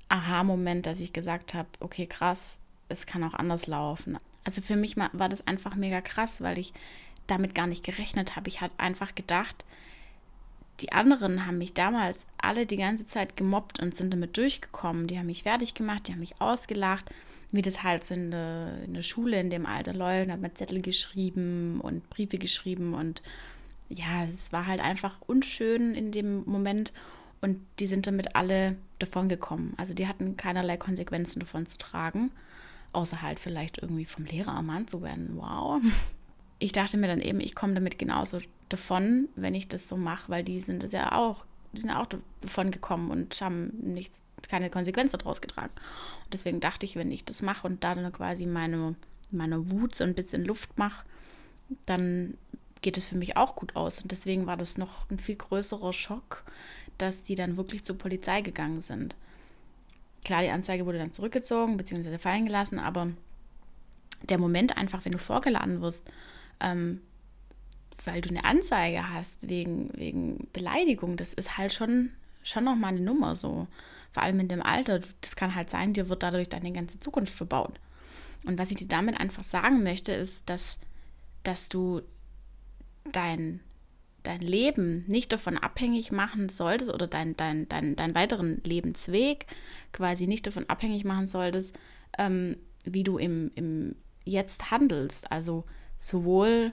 Aha-Moment, 0.09 0.87
dass 0.87 0.99
ich 0.99 1.13
gesagt 1.13 1.53
habe, 1.53 1.69
okay, 1.81 2.07
krass, 2.07 2.57
es 2.89 3.05
kann 3.05 3.23
auch 3.23 3.35
anders 3.35 3.67
laufen. 3.67 4.19
Also 4.45 4.63
für 4.63 4.77
mich 4.77 4.97
war 4.97 5.29
das 5.29 5.47
einfach 5.47 5.75
mega 5.75 6.01
krass, 6.01 6.41
weil 6.41 6.59
ich 6.59 6.73
damit 7.27 7.55
gar 7.55 7.67
nicht 7.67 7.85
gerechnet 7.85 8.37
habe. 8.37 8.49
Ich 8.49 8.61
hatte 8.61 8.79
einfach 8.79 9.15
gedacht, 9.15 9.65
die 10.81 10.93
anderen 10.93 11.47
haben 11.47 11.59
mich 11.59 11.73
damals 11.73 12.27
alle 12.39 12.67
die 12.67 12.77
ganze 12.77 13.07
Zeit 13.07 13.37
gemobbt 13.37 13.81
und 13.81 13.97
sind 13.97 14.13
damit 14.13 14.37
durchgekommen. 14.37 15.07
Die 15.07 15.19
haben 15.19 15.27
mich 15.27 15.45
fertig 15.45 15.75
gemacht, 15.75 16.09
die 16.09 16.13
haben 16.13 16.21
mich 16.21 16.41
ausgelacht, 16.41 17.11
wie 17.53 17.63
das 17.63 17.83
halt 17.83 18.05
so 18.05 18.15
in 18.15 18.31
der, 18.33 18.83
in 18.85 18.95
der 18.95 19.03
Schule 19.03 19.39
in 19.39 19.51
dem 19.51 19.67
Alter 19.67 19.93
läuft. 19.95 20.31
Hat 20.31 20.41
man 20.41 20.55
Zettel 20.55 20.83
geschrieben 20.83 21.81
und 21.81 22.09
Briefe 22.11 22.39
geschrieben 22.39 22.95
und 22.95 23.23
ja, 23.89 24.25
es 24.25 24.53
war 24.53 24.67
halt 24.67 24.81
einfach 24.81 25.21
unschön 25.27 25.95
in 25.95 26.11
dem 26.11 26.45
Moment. 26.45 26.93
Und 27.41 27.61
die 27.79 27.87
sind 27.87 28.07
damit 28.07 28.37
alle 28.37 28.77
davon 28.99 29.29
gekommen. 29.29 29.75
Also 29.77 29.93
die 29.93 30.09
hatten 30.09 30.37
keinerlei 30.37 30.79
Konsequenzen 30.79 31.41
davon 31.41 31.67
zu 31.67 31.77
tragen, 31.77 32.31
außer 32.93 33.21
halt 33.21 33.39
vielleicht 33.39 33.79
irgendwie 33.79 34.07
vom 34.07 34.25
Lehrer 34.25 34.55
ermahnt 34.55 34.89
zu 34.91 35.03
werden. 35.03 35.37
Wow. 35.37 35.83
Ich 36.59 36.73
dachte 36.73 36.97
mir 36.97 37.09
dann 37.09 37.21
eben, 37.21 37.41
ich 37.41 37.55
komme 37.55 37.75
damit 37.75 37.99
genauso 37.99 38.41
davon, 38.69 39.29
wenn 39.37 39.55
ich 39.55 39.69
das 39.69 39.89
so 39.89 39.97
mache, 39.97 40.31
weil 40.31 40.45
die 40.45 40.61
sind 40.61 40.91
ja 40.93 41.13
auch, 41.13 41.45
die 41.73 41.81
sind 41.81 41.91
auch 41.91 42.07
davon 42.41 42.71
gekommen 42.71 43.11
und 43.11 43.41
haben 43.41 43.73
nichts, 43.81 44.23
keine 44.49 44.71
Konsequenz 44.71 45.13
daraus 45.13 45.41
getragen. 45.41 45.73
Und 46.25 46.35
deswegen 46.35 46.61
dachte 46.61 46.87
ich, 46.87 46.97
wenn 46.97 47.11
ich 47.11 47.25
das 47.25 47.43
mache 47.43 47.67
und 47.67 47.83
da 47.85 47.95
dann 47.95 48.13
quasi 48.13 48.47
meine, 48.47 48.95
meine 49.31 49.71
Wut 49.71 49.95
so 49.95 50.05
ein 50.05 50.15
bisschen 50.15 50.45
Luft 50.45 50.77
mache, 50.79 51.05
dann 51.87 52.37
geht 52.83 52.97
es 52.97 53.07
für 53.07 53.17
mich 53.17 53.37
auch 53.37 53.57
gut 53.57 53.77
aus. 53.77 54.01
Und 54.01 54.13
deswegen 54.13 54.47
war 54.47 54.57
das 54.57 54.79
noch 54.79 55.11
ein 55.11 55.19
viel 55.19 55.37
größerer 55.37 55.93
Schock, 55.93 56.45
dass 56.99 57.23
die 57.23 57.35
dann 57.35 57.57
wirklich 57.57 57.85
zur 57.85 57.97
Polizei 57.97 58.43
gegangen 58.43 58.81
sind. 58.81 59.17
Klar, 60.25 60.43
die 60.43 60.51
Anzeige 60.51 60.87
wurde 60.87 60.99
dann 60.99 61.13
zurückgezogen 61.13 61.77
bzw. 61.77 62.19
fallen 62.19 62.47
gelassen, 62.47 62.79
aber 62.79 63.09
der 64.29 64.39
Moment 64.39 64.77
einfach, 64.77 65.05
wenn 65.05 65.13
du 65.13 65.19
vorgeladen 65.19 65.81
wirst, 65.81 66.11
ähm, 66.61 67.01
weil 68.07 68.21
du 68.21 68.31
eine 68.31 68.45
Anzeige 68.45 69.11
hast 69.11 69.49
wegen, 69.49 69.91
wegen 69.95 70.49
Beleidigung, 70.53 71.17
das 71.17 71.35
ist 71.35 71.57
halt 71.59 71.73
schon, 71.73 72.11
schon 72.43 72.65
nochmal 72.65 72.95
eine 72.95 73.01
Nummer 73.01 73.35
so. 73.35 73.67
Vor 74.13 74.23
allem 74.23 74.41
in 74.41 74.49
dem 74.49 74.63
Alter. 74.63 75.01
Das 75.21 75.35
kann 75.35 75.55
halt 75.55 75.71
sein, 75.71 75.93
dir 75.93 76.09
wird 76.09 76.23
dadurch 76.23 76.49
deine 76.49 76.73
ganze 76.73 76.99
Zukunft 76.99 77.35
verbaut. 77.35 77.81
Und 78.45 78.59
was 78.59 78.71
ich 78.71 78.77
dir 78.77 78.87
damit 78.87 79.19
einfach 79.19 79.43
sagen 79.43 79.83
möchte, 79.83 80.13
ist, 80.13 80.49
dass, 80.49 80.79
dass 81.43 81.69
du 81.69 82.03
dein 83.11 83.61
dein 84.25 84.41
Leben 84.41 85.05
nicht 85.07 85.33
davon 85.33 85.59
abhängig 85.59 86.11
machen 86.11 86.49
solltest 86.49 86.93
oder 86.93 87.07
dein, 87.07 87.37
dein, 87.37 87.69
dein, 87.69 87.95
deinen 87.95 88.15
weiteren 88.15 88.61
Lebensweg 88.65 89.47
quasi 89.93 90.27
nicht 90.27 90.47
davon 90.47 90.69
abhängig 90.69 91.05
machen 91.05 91.27
solltest, 91.27 91.79
ähm, 92.19 92.57
wie 92.85 93.05
du 93.05 93.19
im, 93.19 93.53
im 93.55 93.97
Jetzt 94.25 94.71
handelst. 94.71 95.31
Also 95.31 95.65
sowohl 95.99 96.73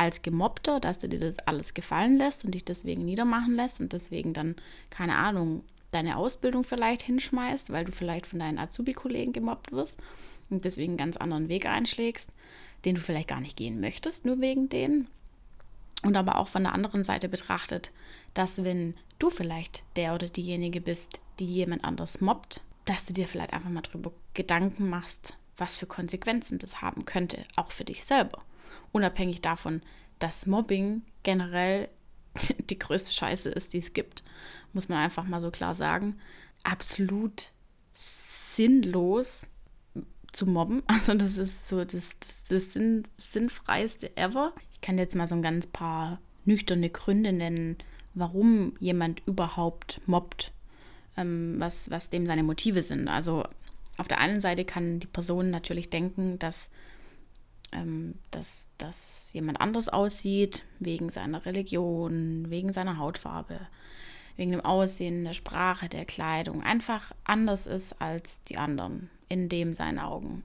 als 0.00 0.22
Gemobbter, 0.22 0.80
dass 0.80 0.96
du 0.96 1.10
dir 1.10 1.20
das 1.20 1.38
alles 1.40 1.74
gefallen 1.74 2.16
lässt 2.16 2.46
und 2.46 2.52
dich 2.52 2.64
deswegen 2.64 3.04
niedermachen 3.04 3.54
lässt 3.54 3.80
und 3.80 3.92
deswegen 3.92 4.32
dann, 4.32 4.56
keine 4.88 5.16
Ahnung, 5.16 5.62
deine 5.90 6.16
Ausbildung 6.16 6.64
vielleicht 6.64 7.02
hinschmeißt, 7.02 7.70
weil 7.70 7.84
du 7.84 7.92
vielleicht 7.92 8.24
von 8.24 8.38
deinen 8.38 8.58
Azubi-Kollegen 8.58 9.34
gemobbt 9.34 9.72
wirst 9.72 10.00
und 10.48 10.64
deswegen 10.64 10.92
einen 10.92 10.96
ganz 10.96 11.18
anderen 11.18 11.50
Weg 11.50 11.66
einschlägst, 11.66 12.32
den 12.86 12.94
du 12.94 13.00
vielleicht 13.02 13.28
gar 13.28 13.42
nicht 13.42 13.58
gehen 13.58 13.78
möchtest, 13.78 14.24
nur 14.24 14.40
wegen 14.40 14.70
denen. 14.70 15.06
Und 16.02 16.16
aber 16.16 16.38
auch 16.38 16.48
von 16.48 16.62
der 16.62 16.72
anderen 16.72 17.04
Seite 17.04 17.28
betrachtet, 17.28 17.90
dass 18.32 18.64
wenn 18.64 18.94
du 19.18 19.28
vielleicht 19.28 19.82
der 19.96 20.14
oder 20.14 20.30
diejenige 20.30 20.80
bist, 20.80 21.20
die 21.40 21.44
jemand 21.44 21.84
anders 21.84 22.22
mobbt, 22.22 22.62
dass 22.86 23.04
du 23.04 23.12
dir 23.12 23.28
vielleicht 23.28 23.52
einfach 23.52 23.68
mal 23.68 23.82
darüber 23.82 24.12
Gedanken 24.32 24.88
machst, 24.88 25.36
was 25.58 25.76
für 25.76 25.84
Konsequenzen 25.84 26.58
das 26.58 26.80
haben 26.80 27.04
könnte, 27.04 27.44
auch 27.54 27.70
für 27.70 27.84
dich 27.84 28.02
selber. 28.02 28.42
Unabhängig 28.92 29.40
davon, 29.40 29.82
dass 30.18 30.46
Mobbing 30.46 31.02
generell 31.22 31.88
die 32.70 32.78
größte 32.78 33.12
Scheiße 33.12 33.50
ist, 33.50 33.72
die 33.72 33.78
es 33.78 33.92
gibt, 33.92 34.22
muss 34.72 34.88
man 34.88 34.98
einfach 34.98 35.24
mal 35.24 35.40
so 35.40 35.50
klar 35.50 35.74
sagen. 35.74 36.18
Absolut 36.62 37.50
sinnlos 37.94 39.48
zu 40.32 40.46
mobben. 40.46 40.82
Also 40.86 41.14
das 41.14 41.38
ist 41.38 41.68
so 41.68 41.84
das, 41.84 42.16
das, 42.48 42.72
Sinn, 42.72 43.04
sinnfreiste 43.16 44.16
ever. 44.16 44.52
Ich 44.72 44.80
kann 44.80 44.98
jetzt 44.98 45.14
mal 45.14 45.26
so 45.26 45.34
ein 45.34 45.42
ganz 45.42 45.66
paar 45.66 46.20
nüchterne 46.44 46.90
Gründe 46.90 47.32
nennen, 47.32 47.76
warum 48.14 48.74
jemand 48.80 49.22
überhaupt 49.26 50.00
mobbt, 50.06 50.52
ähm, 51.16 51.56
was, 51.58 51.90
was 51.90 52.10
dem 52.10 52.26
seine 52.26 52.42
Motive 52.42 52.82
sind. 52.82 53.08
Also 53.08 53.44
auf 53.98 54.08
der 54.08 54.18
einen 54.18 54.40
Seite 54.40 54.64
kann 54.64 55.00
die 55.00 55.06
Person 55.06 55.50
natürlich 55.50 55.90
denken, 55.90 56.38
dass, 56.38 56.70
ähm, 57.72 58.14
dass, 58.30 58.68
dass 58.78 59.32
jemand 59.32 59.60
anders 59.60 59.88
aussieht, 59.88 60.64
wegen 60.78 61.10
seiner 61.10 61.44
Religion, 61.46 62.50
wegen 62.50 62.72
seiner 62.72 62.98
Hautfarbe, 62.98 63.60
wegen 64.36 64.52
dem 64.52 64.64
Aussehen, 64.64 65.24
der 65.24 65.32
Sprache, 65.32 65.88
der 65.88 66.04
Kleidung, 66.04 66.62
einfach 66.62 67.12
anders 67.24 67.66
ist 67.66 68.00
als 68.00 68.42
die 68.44 68.56
anderen, 68.56 69.10
in 69.28 69.48
dem 69.48 69.74
seinen 69.74 69.98
Augen 69.98 70.44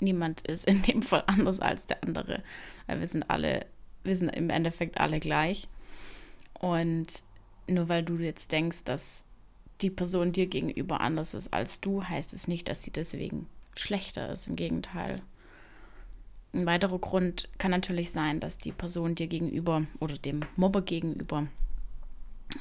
niemand 0.00 0.42
ist 0.42 0.66
in 0.66 0.82
dem 0.82 1.02
Fall 1.02 1.24
anders 1.26 1.60
als 1.60 1.86
der 1.86 2.02
andere. 2.02 2.42
Weil 2.86 3.00
wir 3.00 3.06
sind 3.06 3.28
alle, 3.30 3.66
wir 4.02 4.16
sind 4.16 4.30
im 4.30 4.50
Endeffekt 4.50 4.98
alle 4.98 5.20
gleich. 5.20 5.68
Und 6.54 7.22
nur 7.66 7.88
weil 7.88 8.02
du 8.02 8.16
jetzt 8.18 8.52
denkst, 8.52 8.84
dass 8.84 9.24
die 9.80 9.90
Person 9.90 10.32
dir 10.32 10.46
gegenüber 10.46 11.00
anders 11.00 11.34
ist 11.34 11.54
als 11.54 11.80
du, 11.80 12.04
heißt 12.04 12.34
es 12.34 12.48
nicht, 12.48 12.68
dass 12.68 12.82
sie 12.82 12.90
deswegen 12.90 13.46
schlechter 13.78 14.30
ist. 14.30 14.48
Im 14.48 14.56
Gegenteil. 14.56 15.22
Ein 16.52 16.66
weiterer 16.66 16.98
Grund 16.98 17.48
kann 17.58 17.70
natürlich 17.70 18.10
sein, 18.10 18.40
dass 18.40 18.58
die 18.58 18.72
Person 18.72 19.14
dir 19.14 19.28
gegenüber 19.28 19.84
oder 20.00 20.18
dem 20.18 20.40
Mobber 20.56 20.82
gegenüber 20.82 21.46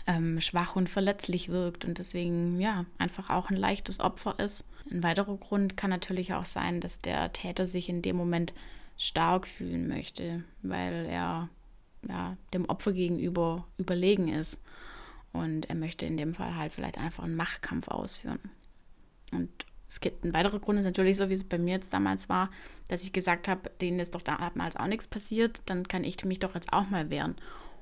ähm, 0.06 0.40
schwach 0.42 0.76
und 0.76 0.90
verletzlich 0.90 1.50
wirkt 1.50 1.86
und 1.86 1.98
deswegen 1.98 2.60
ja 2.60 2.86
einfach 3.00 3.30
auch 3.30 3.50
ein 3.50 3.56
leichtes 3.56 4.00
Opfer 4.00 4.38
ist. 4.38 4.66
Ein 4.92 5.04
weiterer 5.04 5.36
Grund 5.38 5.78
kann 5.78 5.90
natürlich 5.90 6.34
auch 6.34 6.46
sein, 6.46 6.82
dass 6.82 7.02
der 7.02 7.34
Täter 7.34 7.66
sich 7.66 7.90
in 7.90 8.02
dem 8.02 8.16
Moment 8.16 8.54
stark 8.98 9.48
fühlen 9.48 9.88
möchte, 9.88 10.44
weil 10.62 11.06
er 11.06 11.50
ja, 12.08 12.38
dem 12.54 12.66
Opfer 12.66 12.94
gegenüber 12.94 13.66
überlegen 13.78 14.28
ist. 14.28 14.60
Und 15.32 15.70
er 15.70 15.76
möchte 15.76 16.06
in 16.06 16.18
dem 16.18 16.34
Fall 16.34 16.56
halt 16.56 16.74
vielleicht 16.74 16.98
einfach 16.98 17.24
einen 17.24 17.36
Machtkampf 17.36 17.88
ausführen. 17.88 18.40
Und 19.32 19.50
es 19.90 20.00
gibt 20.00 20.24
ein 20.24 20.36
weiterer 20.36 20.60
Grund, 20.60 20.80
ist 20.80 20.86
natürlich 20.86 21.18
so, 21.18 21.30
wie 21.30 21.34
es 21.34 21.44
bei 21.44 21.58
mir 21.58 21.74
jetzt 21.74 21.94
damals 21.94 22.30
war, 22.30 22.52
dass 22.88 23.04
ich 23.04 23.12
gesagt 23.12 23.48
habe, 23.48 23.72
denen 23.82 24.00
ist 24.00 24.14
doch 24.14 24.22
damals 24.22 24.76
auch 24.76 24.86
nichts 24.86 25.08
passiert, 25.08 25.64
dann 25.66 25.88
kann 25.88 26.04
ich 26.04 26.24
mich 26.26 26.40
doch 26.40 26.54
jetzt 26.54 26.72
auch 26.72 26.90
mal 26.90 27.10
wehren. 27.10 27.36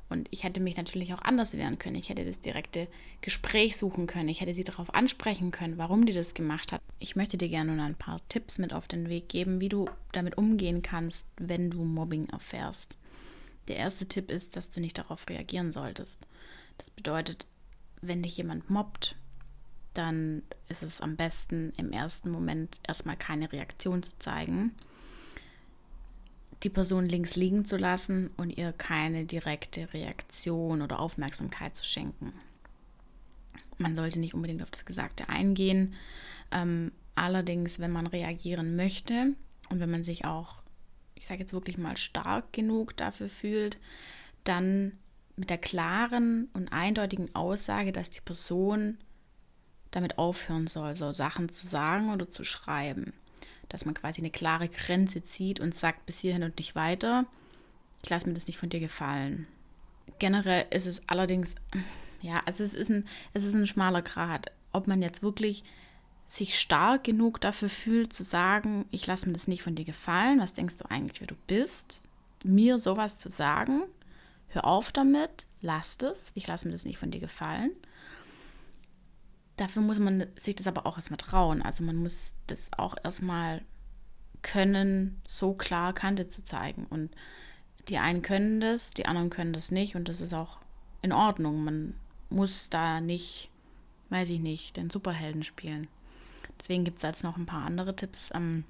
Und 0.09 0.29
ich 0.31 0.45
hätte 0.45 0.61
mich 0.61 0.77
natürlich 0.77 1.13
auch 1.13 1.21
anders 1.21 1.57
wehren 1.57 1.79
können. 1.79 1.97
Ich 1.97 2.07
hätte 2.07 2.23
das 2.23 2.39
direkte 2.39 2.87
Gespräch 3.19 3.75
suchen 3.75 4.07
können. 4.07 4.29
Ich 4.29 4.39
hätte 4.39 4.53
sie 4.53 4.63
darauf 4.63 4.93
ansprechen 4.93 5.51
können, 5.51 5.77
warum 5.77 6.05
die 6.05 6.13
das 6.13 6.33
gemacht 6.33 6.71
hat. 6.71 6.81
Ich 6.99 7.17
möchte 7.17 7.37
dir 7.37 7.49
gerne 7.49 7.75
nur 7.75 7.85
ein 7.85 7.95
paar 7.95 8.21
Tipps 8.29 8.57
mit 8.57 8.71
auf 8.71 8.87
den 8.87 9.09
Weg 9.09 9.27
geben, 9.27 9.59
wie 9.59 9.67
du 9.67 9.89
damit 10.13 10.37
umgehen 10.37 10.81
kannst, 10.81 11.27
wenn 11.37 11.69
du 11.69 11.83
Mobbing 11.83 12.29
erfährst. 12.29 12.97
Der 13.67 13.75
erste 13.75 14.05
Tipp 14.05 14.31
ist, 14.31 14.55
dass 14.55 14.69
du 14.69 14.79
nicht 14.79 14.97
darauf 14.97 15.27
reagieren 15.27 15.73
solltest. 15.73 16.25
Das 16.77 16.89
bedeutet, 16.89 17.45
wenn 18.01 18.23
dich 18.23 18.37
jemand 18.37 18.69
mobbt, 18.69 19.17
dann 19.97 20.43
ist 20.69 20.83
es 20.83 21.01
am 21.01 21.15
besten 21.15 21.73
im 21.77 21.91
ersten 21.91 22.29
Moment 22.29 22.79
erstmal 22.87 23.17
keine 23.17 23.51
Reaktion 23.51 24.03
zu 24.03 24.11
zeigen, 24.19 24.73
die 26.63 26.69
Person 26.69 27.07
links 27.07 27.35
liegen 27.35 27.65
zu 27.65 27.77
lassen 27.77 28.31
und 28.37 28.49
ihr 28.49 28.73
keine 28.73 29.25
direkte 29.25 29.93
Reaktion 29.93 30.81
oder 30.81 30.99
Aufmerksamkeit 30.99 31.75
zu 31.75 31.85
schenken. 31.85 32.33
Man 33.77 33.95
sollte 33.95 34.19
nicht 34.19 34.33
unbedingt 34.33 34.63
auf 34.63 34.71
das 34.71 34.85
Gesagte 34.85 35.29
eingehen. 35.29 35.93
Ähm, 36.51 36.91
allerdings, 37.15 37.79
wenn 37.79 37.91
man 37.91 38.07
reagieren 38.07 38.75
möchte 38.75 39.33
und 39.69 39.79
wenn 39.79 39.91
man 39.91 40.03
sich 40.03 40.25
auch, 40.25 40.63
ich 41.13 41.27
sage 41.27 41.41
jetzt 41.41 41.53
wirklich 41.53 41.77
mal, 41.77 41.95
stark 41.97 42.53
genug 42.53 42.97
dafür 42.97 43.29
fühlt, 43.29 43.77
dann 44.43 44.93
mit 45.35 45.51
der 45.51 45.59
klaren 45.59 46.49
und 46.53 46.69
eindeutigen 46.69 47.33
Aussage, 47.35 47.91
dass 47.91 48.09
die 48.09 48.21
Person 48.21 48.97
damit 49.91 50.17
aufhören 50.17 50.67
soll, 50.67 50.95
so 50.95 51.11
Sachen 51.11 51.49
zu 51.49 51.65
sagen 51.65 52.11
oder 52.11 52.29
zu 52.29 52.43
schreiben. 52.43 53.13
Dass 53.69 53.85
man 53.85 53.95
quasi 53.95 54.21
eine 54.21 54.31
klare 54.31 54.69
Grenze 54.69 55.23
zieht 55.23 55.59
und 55.59 55.75
sagt, 55.75 56.05
bis 56.05 56.19
hierhin 56.19 56.43
und 56.43 56.57
nicht 56.57 56.75
weiter. 56.75 57.25
Ich 58.03 58.09
lasse 58.09 58.27
mir 58.27 58.33
das 58.33 58.47
nicht 58.47 58.59
von 58.59 58.69
dir 58.69 58.79
gefallen. 58.79 59.47
Generell 60.19 60.65
ist 60.71 60.85
es 60.85 61.01
allerdings, 61.07 61.55
ja, 62.21 62.41
also 62.45 62.63
es 62.63 62.73
ist 62.73 62.89
ein, 62.89 63.07
es 63.33 63.43
ist 63.43 63.55
ein 63.55 63.67
schmaler 63.67 64.01
Grad. 64.01 64.51
Ob 64.71 64.87
man 64.87 65.01
jetzt 65.01 65.23
wirklich 65.23 65.63
sich 66.25 66.59
stark 66.59 67.05
genug 67.05 67.39
dafür 67.39 67.69
fühlt, 67.69 68.11
zu 68.11 68.23
sagen, 68.23 68.85
ich 68.91 69.07
lasse 69.07 69.27
mir 69.27 69.33
das 69.33 69.47
nicht 69.47 69.63
von 69.63 69.75
dir 69.75 69.85
gefallen, 69.85 70.39
was 70.39 70.53
denkst 70.53 70.75
du 70.77 70.89
eigentlich, 70.89 71.21
wer 71.21 71.27
du 71.27 71.35
bist, 71.47 72.03
mir 72.43 72.79
sowas 72.79 73.17
zu 73.17 73.29
sagen, 73.29 73.83
hör 74.49 74.65
auf 74.65 74.91
damit, 74.91 75.45
lass 75.61 75.97
es, 76.01 76.31
ich 76.35 76.45
lasse 76.45 76.67
mir 76.67 76.73
das 76.73 76.85
nicht 76.85 76.97
von 76.97 77.11
dir 77.11 77.21
gefallen. 77.21 77.71
Dafür 79.57 79.81
muss 79.81 79.99
man 79.99 80.27
sich 80.35 80.55
das 80.55 80.67
aber 80.67 80.85
auch 80.85 80.97
erstmal 80.97 81.17
trauen. 81.17 81.61
Also 81.61 81.83
man 81.83 81.95
muss 81.95 82.35
das 82.45 82.71
auch 82.77 82.95
erstmal 83.03 83.63
können, 84.43 85.21
so 85.27 85.53
klar 85.53 85.93
Kante 85.93 86.27
zu 86.27 86.43
zeigen. 86.43 86.85
Und 86.85 87.09
die 87.89 87.97
einen 87.97 88.21
können 88.21 88.61
das, 88.61 88.91
die 88.91 89.05
anderen 89.05 89.29
können 89.29 89.53
das 89.53 89.71
nicht. 89.71 89.95
Und 89.95 90.09
das 90.09 90.21
ist 90.21 90.33
auch 90.33 90.59
in 91.01 91.11
Ordnung. 91.11 91.63
Man 91.63 91.95
muss 92.29 92.69
da 92.69 93.01
nicht, 93.01 93.49
weiß 94.09 94.29
ich 94.29 94.39
nicht, 94.39 94.77
den 94.77 94.89
Superhelden 94.89 95.43
spielen. 95.43 95.87
Deswegen 96.59 96.83
gibt 96.83 96.97
es 96.97 97.03
jetzt 97.03 97.23
noch 97.23 97.37
ein 97.37 97.45
paar 97.45 97.65
andere 97.65 97.95
Tipps, 97.95 98.29
ähm, 98.33 98.63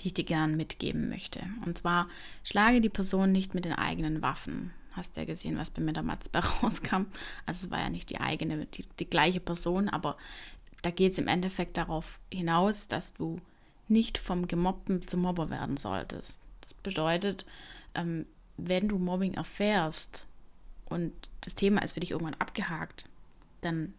die 0.00 0.08
ich 0.08 0.14
dir 0.14 0.24
gern 0.24 0.56
mitgeben 0.56 1.08
möchte. 1.08 1.40
Und 1.64 1.78
zwar 1.78 2.08
schlage 2.42 2.80
die 2.80 2.88
Person 2.88 3.30
nicht 3.30 3.54
mit 3.54 3.64
den 3.64 3.74
eigenen 3.74 4.22
Waffen 4.22 4.72
hast 4.92 5.16
ja 5.16 5.24
gesehen, 5.24 5.58
was 5.58 5.70
bei 5.70 5.82
mir 5.82 5.92
damals 5.92 6.28
bei 6.28 6.38
rauskam. 6.62 7.06
Also 7.46 7.66
es 7.66 7.70
war 7.70 7.80
ja 7.80 7.90
nicht 7.90 8.10
die 8.10 8.20
eigene, 8.20 8.66
die, 8.66 8.84
die 8.98 9.08
gleiche 9.08 9.40
Person, 9.40 9.88
aber 9.88 10.16
da 10.82 10.90
geht 10.90 11.12
es 11.12 11.18
im 11.18 11.28
Endeffekt 11.28 11.76
darauf 11.76 12.18
hinaus, 12.32 12.88
dass 12.88 13.14
du 13.14 13.38
nicht 13.88 14.18
vom 14.18 14.48
Gemobbten 14.48 15.06
zum 15.06 15.20
Mobber 15.20 15.50
werden 15.50 15.76
solltest. 15.76 16.40
Das 16.60 16.74
bedeutet, 16.74 17.44
ähm, 17.94 18.26
wenn 18.56 18.88
du 18.88 18.98
Mobbing 18.98 19.34
erfährst 19.34 20.26
und 20.86 21.12
das 21.40 21.54
Thema 21.54 21.82
ist 21.82 21.92
für 21.92 22.00
dich 22.00 22.10
irgendwann 22.12 22.34
abgehakt, 22.34 23.08
dann 23.60 23.94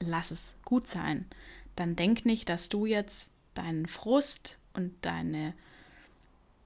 lass 0.00 0.30
es 0.30 0.54
gut 0.64 0.86
sein. 0.86 1.26
Dann 1.76 1.96
denk 1.96 2.24
nicht, 2.24 2.48
dass 2.48 2.68
du 2.68 2.86
jetzt 2.86 3.30
deinen 3.54 3.86
Frust 3.86 4.58
und 4.72 4.94
deine 5.02 5.54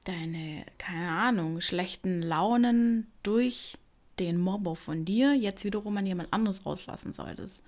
deine, 0.04 0.64
keine 0.78 1.11
Ahnung, 1.11 1.61
schlechten 1.61 2.23
Launen 2.23 3.06
durch 3.23 3.75
den 4.18 4.38
Mobber 4.38 4.76
von 4.76 5.04
dir 5.04 5.35
jetzt 5.35 5.64
wiederum 5.64 5.97
an 5.97 6.06
jemand 6.06 6.32
anderes 6.32 6.66
rauslassen 6.66 7.12
solltest. 7.12 7.62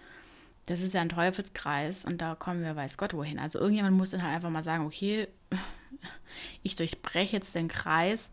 Das 0.67 0.81
ist 0.81 0.95
ja 0.95 1.01
ein 1.01 1.09
Teufelskreis 1.09 2.05
und 2.05 2.21
da 2.21 2.35
kommen 2.35 2.63
wir 2.63 2.77
weiß 2.77 2.97
Gott 2.97 3.15
wohin. 3.15 3.39
Also 3.39 3.59
irgendjemand 3.59 3.97
muss 3.97 4.11
dann 4.11 4.23
halt 4.23 4.35
einfach 4.35 4.51
mal 4.51 4.63
sagen, 4.63 4.87
okay, 4.87 5.29
ich 6.63 6.77
durchbreche 6.77 7.37
jetzt 7.37 7.55
den 7.55 7.69
Kreis 7.69 8.31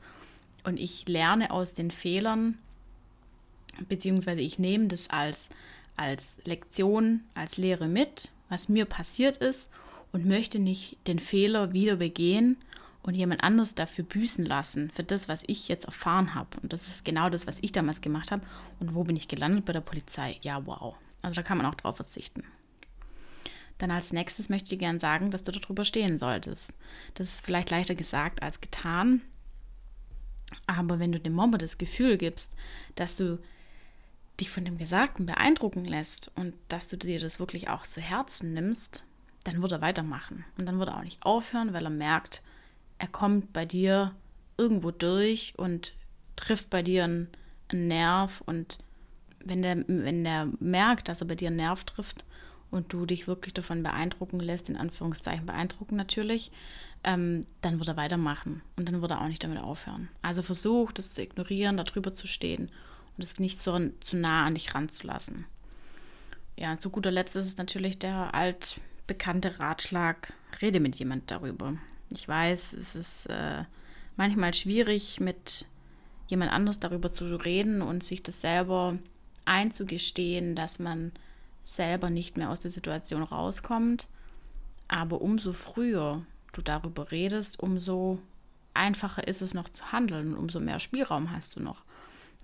und 0.63 0.79
ich 0.79 1.07
lerne 1.07 1.51
aus 1.51 1.73
den 1.73 1.91
Fehlern, 1.91 2.57
beziehungsweise 3.89 4.41
ich 4.41 4.59
nehme 4.59 4.87
das 4.87 5.09
als, 5.09 5.49
als 5.97 6.37
Lektion, 6.45 7.21
als 7.33 7.57
Lehre 7.57 7.87
mit, 7.87 8.31
was 8.49 8.69
mir 8.69 8.85
passiert 8.85 9.37
ist 9.37 9.69
und 10.11 10.25
möchte 10.25 10.59
nicht 10.59 10.97
den 11.07 11.19
Fehler 11.19 11.73
wieder 11.73 11.97
begehen 11.97 12.57
und 13.03 13.15
jemand 13.15 13.43
anderes 13.43 13.75
dafür 13.75 14.03
büßen 14.05 14.45
lassen, 14.45 14.91
für 14.91 15.03
das, 15.03 15.27
was 15.27 15.43
ich 15.47 15.67
jetzt 15.67 15.85
erfahren 15.85 16.35
habe. 16.35 16.59
Und 16.61 16.71
das 16.73 16.87
ist 16.87 17.03
genau 17.03 17.29
das, 17.29 17.47
was 17.47 17.59
ich 17.61 17.71
damals 17.71 18.01
gemacht 18.01 18.31
habe. 18.31 18.43
Und 18.79 18.93
wo 18.93 19.03
bin 19.03 19.15
ich 19.15 19.27
gelandet 19.27 19.65
bei 19.65 19.73
der 19.73 19.81
Polizei? 19.81 20.37
Ja, 20.41 20.65
wow. 20.65 20.95
Also 21.21 21.35
da 21.35 21.43
kann 21.43 21.57
man 21.57 21.65
auch 21.65 21.75
drauf 21.75 21.95
verzichten. 21.95 22.43
Dann 23.79 23.89
als 23.89 24.13
nächstes 24.13 24.49
möchte 24.49 24.75
ich 24.75 24.79
gerne 24.79 24.99
sagen, 24.99 25.31
dass 25.31 25.43
du 25.43 25.51
darüber 25.51 25.83
stehen 25.85 26.17
solltest. 26.17 26.77
Das 27.15 27.27
ist 27.29 27.45
vielleicht 27.45 27.71
leichter 27.71 27.95
gesagt 27.95 28.43
als 28.43 28.61
getan. 28.61 29.21
Aber 30.67 30.99
wenn 30.99 31.11
du 31.11 31.19
dem 31.19 31.33
Mobber 31.33 31.57
das 31.57 31.79
Gefühl 31.79 32.17
gibst, 32.17 32.53
dass 32.95 33.15
du 33.15 33.39
dich 34.39 34.51
von 34.51 34.65
dem 34.65 34.77
Gesagten 34.77 35.25
beeindrucken 35.25 35.85
lässt 35.85 36.31
und 36.35 36.53
dass 36.67 36.89
du 36.89 36.97
dir 36.97 37.19
das 37.19 37.39
wirklich 37.39 37.69
auch 37.69 37.83
zu 37.83 38.01
Herzen 38.01 38.53
nimmst, 38.53 39.05
dann 39.43 39.61
wird 39.61 39.71
er 39.71 39.81
weitermachen. 39.81 40.45
Und 40.57 40.67
dann 40.67 40.77
wird 40.77 40.89
er 40.89 40.97
auch 40.97 41.03
nicht 41.03 41.23
aufhören, 41.23 41.73
weil 41.73 41.85
er 41.85 41.91
merkt, 41.91 42.43
er 43.01 43.07
kommt 43.07 43.51
bei 43.51 43.65
dir 43.65 44.13
irgendwo 44.57 44.91
durch 44.91 45.55
und 45.57 45.93
trifft 46.35 46.69
bei 46.69 46.83
dir 46.83 47.05
einen, 47.05 47.29
einen 47.69 47.87
Nerv 47.87 48.41
und 48.45 48.77
wenn 49.43 49.63
der, 49.63 49.83
wenn 49.87 50.23
der 50.23 50.49
merkt, 50.59 51.09
dass 51.09 51.19
er 51.19 51.27
bei 51.27 51.33
dir 51.33 51.47
einen 51.47 51.57
Nerv 51.57 51.83
trifft 51.83 52.23
und 52.69 52.93
du 52.93 53.07
dich 53.07 53.25
wirklich 53.25 53.55
davon 53.55 53.81
beeindrucken 53.81 54.39
lässt, 54.39 54.69
in 54.69 54.77
Anführungszeichen 54.77 55.47
beeindrucken 55.47 55.95
natürlich, 55.95 56.51
ähm, 57.03 57.47
dann 57.61 57.79
wird 57.79 57.87
er 57.87 57.97
weitermachen 57.97 58.61
und 58.75 58.87
dann 58.87 59.01
wird 59.01 59.09
er 59.09 59.21
auch 59.21 59.27
nicht 59.27 59.43
damit 59.43 59.57
aufhören. 59.57 60.09
Also 60.21 60.43
versuch, 60.43 60.91
das 60.91 61.11
zu 61.11 61.23
ignorieren, 61.23 61.77
darüber 61.77 62.13
zu 62.13 62.27
stehen 62.27 62.69
und 63.17 63.23
es 63.23 63.39
nicht 63.39 63.63
so 63.63 63.79
zu 63.99 64.15
nah 64.15 64.45
an 64.45 64.53
dich 64.53 64.75
ranzulassen. 64.75 65.45
Ja, 66.55 66.77
zu 66.77 66.91
guter 66.91 67.09
Letzt 67.09 67.35
ist 67.35 67.47
es 67.47 67.57
natürlich 67.57 67.97
der 67.97 68.35
altbekannte 68.35 69.57
Ratschlag, 69.57 70.33
rede 70.61 70.79
mit 70.79 70.97
jemand 70.97 71.31
darüber. 71.31 71.77
Ich 72.12 72.28
weiß, 72.28 72.74
es 72.74 72.95
ist 72.95 73.26
äh, 73.28 73.63
manchmal 74.15 74.54
schwierig, 74.54 75.19
mit 75.19 75.67
jemand 76.28 76.52
anders 76.52 76.80
darüber 76.80 77.12
zu 77.12 77.36
reden 77.36 77.82
und 77.82 78.04
sich 78.04 78.24
das 78.24 78.41
selber 78.41 78.97
einzugestehen, 79.45 80.56
dass 80.56 80.80
man 80.80 81.12
selber 81.63 82.10
nicht 82.10 82.38
mehr 82.38 82.50
aus 82.50 82.62
der 82.62 82.71
Situation 82.71 83.24
rauskommt. 83.24 84.08
Aber 84.88 85.21
umso 85.21 85.54
früher 85.54 86.26
du 86.54 86.62
darüber 86.62 87.12
redest, 87.12 87.60
umso 87.60 88.19
einfacher 88.74 89.28
ist 89.28 89.41
es 89.41 89.54
noch 89.54 89.69
zu 89.69 89.91
handeln 89.91 90.34
und 90.34 90.39
umso 90.39 90.60
mehr 90.60 90.80
Spielraum 90.80 91.32
hast 91.32 91.56
du 91.56 91.60
noch. 91.62 91.84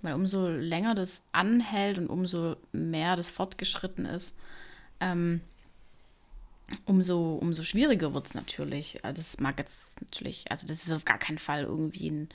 Weil 0.02 0.14
umso 0.14 0.48
länger 0.48 0.94
das 0.94 1.26
anhält 1.32 1.98
und 1.98 2.08
umso 2.08 2.56
mehr 2.72 3.16
das 3.16 3.30
fortgeschritten 3.30 4.06
ist, 4.06 4.36
ähm, 5.00 5.40
umso, 6.84 7.34
umso 7.34 7.62
schwieriger 7.62 8.14
wird 8.14 8.26
es 8.26 8.34
natürlich. 8.34 9.04
Also 9.04 9.20
das 9.20 9.40
mag 9.40 9.58
jetzt 9.58 10.00
natürlich, 10.00 10.44
also 10.50 10.66
das 10.66 10.84
ist 10.84 10.92
auf 10.92 11.04
gar 11.04 11.18
keinen 11.18 11.38
Fall 11.38 11.64
irgendwie 11.64 12.10
ein 12.10 12.28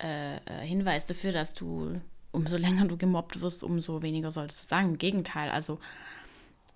äh, 0.00 0.36
äh, 0.36 0.66
Hinweis 0.66 1.06
dafür, 1.06 1.32
dass 1.32 1.54
du, 1.54 2.00
umso 2.32 2.56
länger 2.56 2.86
du 2.86 2.96
gemobbt 2.96 3.40
wirst, 3.40 3.62
umso 3.62 4.02
weniger 4.02 4.30
solltest 4.30 4.62
du 4.62 4.66
sagen. 4.66 4.90
Im 4.90 4.98
Gegenteil, 4.98 5.50
also 5.50 5.78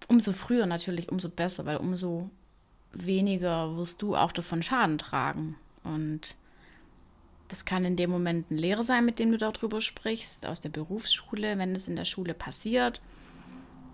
umso 0.09 0.33
früher 0.33 0.67
natürlich, 0.67 1.11
umso 1.11 1.29
besser, 1.29 1.67
weil 1.67 1.77
umso 1.77 2.31
weniger 2.93 3.77
wirst 3.77 4.03
du 4.03 4.17
auch 4.17 4.33
davon 4.33 4.63
Schaden 4.63 4.99
tragen. 4.99 5.57
Und 5.83 6.37
das 7.49 7.65
kann 7.65 7.85
in 7.85 7.97
dem 7.97 8.11
Moment 8.11 8.51
ein 8.51 8.59
Lehrer 8.59 8.83
sein, 8.83 9.05
mit 9.05 9.19
dem 9.19 9.31
du 9.31 9.39
darüber 9.39 9.81
sprichst, 9.81 10.47
aus 10.47 10.61
der 10.61 10.71
Berufsschule, 10.71 11.59
wenn 11.59 11.75
es 11.75 11.89
in 11.89 11.97
der 11.97 12.05
Schule 12.05 12.35
passiert 12.35 13.01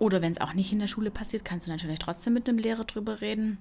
oder 0.00 0.22
wenn 0.22 0.32
es 0.32 0.40
auch 0.40 0.54
nicht 0.54 0.72
in 0.72 0.78
der 0.78 0.86
Schule 0.86 1.10
passiert, 1.10 1.44
kannst 1.44 1.66
du 1.66 1.70
natürlich 1.70 1.98
trotzdem 1.98 2.32
mit 2.32 2.48
einem 2.48 2.58
Lehrer 2.58 2.84
drüber 2.84 3.20
reden. 3.20 3.58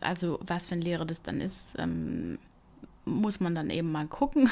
Also 0.00 0.40
was 0.42 0.66
für 0.66 0.74
ein 0.74 0.82
Lehrer 0.82 1.04
das 1.04 1.22
dann 1.22 1.40
ist, 1.40 1.76
ähm, 1.78 2.38
muss 3.04 3.38
man 3.38 3.54
dann 3.54 3.70
eben 3.70 3.92
mal 3.92 4.08
gucken. 4.08 4.50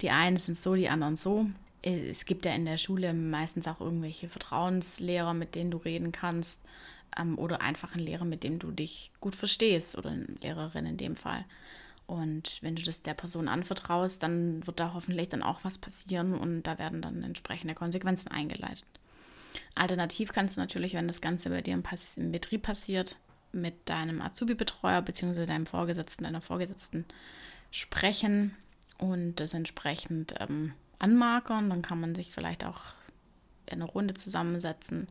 Die 0.00 0.10
einen 0.10 0.36
sind 0.36 0.60
so, 0.60 0.76
die 0.76 0.88
anderen 0.88 1.16
so. 1.16 1.46
Es 1.82 2.24
gibt 2.24 2.44
ja 2.44 2.54
in 2.54 2.66
der 2.66 2.76
Schule 2.76 3.14
meistens 3.14 3.66
auch 3.66 3.80
irgendwelche 3.80 4.28
Vertrauenslehrer, 4.28 5.34
mit 5.34 5.56
denen 5.56 5.72
du 5.72 5.78
reden 5.78 6.12
kannst. 6.12 6.62
Ähm, 7.18 7.36
oder 7.36 7.60
einfach 7.60 7.94
einen 7.94 8.04
Lehrer, 8.04 8.24
mit 8.24 8.44
dem 8.44 8.60
du 8.60 8.70
dich 8.70 9.10
gut 9.20 9.34
verstehst. 9.34 9.98
Oder 9.98 10.10
eine 10.10 10.26
Lehrerin 10.40 10.86
in 10.86 10.98
dem 10.98 11.16
Fall. 11.16 11.44
Und 12.06 12.58
wenn 12.62 12.76
du 12.76 12.82
das 12.82 13.02
der 13.02 13.14
Person 13.14 13.48
anvertraust, 13.48 14.22
dann 14.22 14.64
wird 14.66 14.78
da 14.78 14.94
hoffentlich 14.94 15.30
dann 15.30 15.42
auch 15.42 15.64
was 15.64 15.78
passieren 15.78 16.34
und 16.34 16.62
da 16.62 16.78
werden 16.78 17.02
dann 17.02 17.24
entsprechende 17.24 17.74
Konsequenzen 17.74 18.30
eingeleitet. 18.30 18.86
Alternativ 19.74 20.32
kannst 20.32 20.56
du 20.56 20.60
natürlich, 20.60 20.94
wenn 20.94 21.06
das 21.06 21.20
Ganze 21.20 21.50
bei 21.50 21.62
dir 21.62 21.74
im, 21.74 21.82
Pass 21.82 22.16
im 22.16 22.32
Betrieb 22.32 22.62
passiert, 22.62 23.16
mit 23.52 23.74
deinem 23.88 24.20
Azubi-Betreuer 24.20 25.02
bzw. 25.02 25.46
deinem 25.46 25.66
Vorgesetzten, 25.66 26.24
deiner 26.24 26.40
Vorgesetzten 26.40 27.04
sprechen 27.70 28.54
und 28.98 29.36
das 29.36 29.54
entsprechend 29.54 30.34
ähm, 30.40 30.72
anmarkern. 30.98 31.70
Dann 31.70 31.82
kann 31.82 32.00
man 32.00 32.14
sich 32.14 32.32
vielleicht 32.32 32.64
auch 32.64 32.80
eine 33.70 33.84
Runde 33.84 34.14
zusammensetzen, 34.14 35.08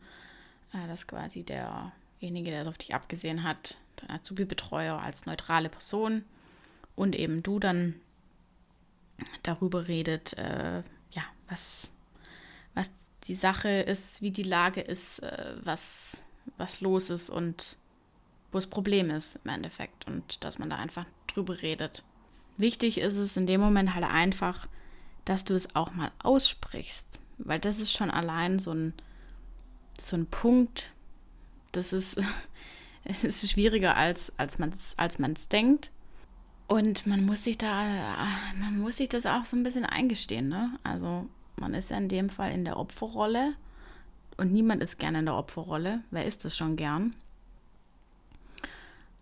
äh, 0.73 0.87
dass 0.87 1.07
quasi 1.07 1.43
derjenige, 1.43 2.51
der 2.51 2.67
auf 2.67 2.77
dich 2.77 2.93
abgesehen 2.93 3.43
hat, 3.43 3.77
dein 3.97 4.11
Azubi-Betreuer 4.11 4.99
als 4.99 5.25
neutrale 5.25 5.69
Person 5.69 6.23
und 6.95 7.15
eben 7.15 7.43
du 7.43 7.59
dann 7.59 7.95
darüber 9.43 9.87
redet, 9.87 10.37
äh, 10.37 10.83
ja, 11.11 11.23
was, 11.47 11.91
was 12.73 12.89
die 13.27 13.35
Sache 13.35 13.69
ist, 13.69 14.21
wie 14.21 14.31
die 14.31 14.43
Lage 14.43 14.81
ist, 14.81 15.19
äh, 15.19 15.55
was, 15.63 16.25
was 16.57 16.81
los 16.81 17.09
ist 17.09 17.29
und 17.29 17.77
wo 18.51 18.57
das 18.57 18.67
Problem 18.67 19.09
ist 19.09 19.39
im 19.43 19.51
Endeffekt 19.51 20.07
und 20.07 20.43
dass 20.43 20.59
man 20.59 20.69
da 20.69 20.77
einfach 20.77 21.05
drüber 21.27 21.61
redet. 21.61 22.03
Wichtig 22.57 22.99
ist 22.99 23.17
es 23.17 23.35
in 23.35 23.47
dem 23.47 23.59
Moment 23.59 23.95
halt 23.95 24.05
einfach, 24.05 24.67
dass 25.25 25.43
du 25.43 25.55
es 25.55 25.75
auch 25.75 25.91
mal 25.93 26.11
aussprichst, 26.19 27.19
weil 27.37 27.59
das 27.59 27.81
ist 27.81 27.91
schon 27.91 28.11
allein 28.11 28.59
so 28.59 28.71
ein, 28.71 28.93
so 29.99 30.15
ein 30.15 30.27
Punkt, 30.27 30.93
das 31.71 31.93
ist, 31.93 32.17
es 33.03 33.23
ist 33.23 33.51
schwieriger 33.51 33.95
als, 33.95 34.31
als 34.37 34.59
man 34.59 34.69
es 34.69 34.93
als 34.97 35.19
man's 35.19 35.49
denkt. 35.49 35.91
Und 36.67 37.05
man 37.05 37.25
muss 37.25 37.43
sich 37.43 37.57
da, 37.57 38.27
man 38.59 38.79
muss 38.79 38.97
sich 38.97 39.09
das 39.09 39.25
auch 39.25 39.45
so 39.45 39.55
ein 39.55 39.63
bisschen 39.63 39.85
eingestehen, 39.85 40.47
ne? 40.47 40.79
Also 40.83 41.27
man 41.57 41.73
ist 41.73 41.89
ja 41.89 41.97
in 41.97 42.09
dem 42.09 42.29
Fall 42.29 42.51
in 42.51 42.65
der 42.65 42.77
Opferrolle 42.77 43.55
und 44.37 44.51
niemand 44.51 44.83
ist 44.83 44.97
gerne 44.97 45.19
in 45.19 45.25
der 45.25 45.35
Opferrolle. 45.35 46.01
Wer 46.11 46.25
ist 46.25 46.45
das 46.45 46.57
schon 46.57 46.75
gern? 46.75 47.15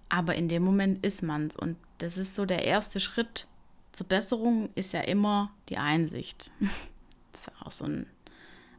Aber 0.10 0.36
in 0.36 0.48
dem 0.48 0.63
Moment 0.63 1.04
ist 1.06 1.24
man 1.24 1.48
es. 1.48 1.56
Und 1.56 1.78
das 2.00 2.17
ist 2.17 2.36
so 2.36 2.46
der 2.46 2.65
erste 2.65 3.00
Schritt 3.00 3.48
zur 3.91 4.08
Besserung, 4.08 4.69
ist 4.76 4.93
ja 4.93 5.02
immer 5.02 5.52
die 5.69 5.78
Einsicht. 5.78 6.52
Das 7.32 7.48
ist 7.48 7.62
auch 7.63 7.72
so 7.72 7.86
ein, 7.86 8.06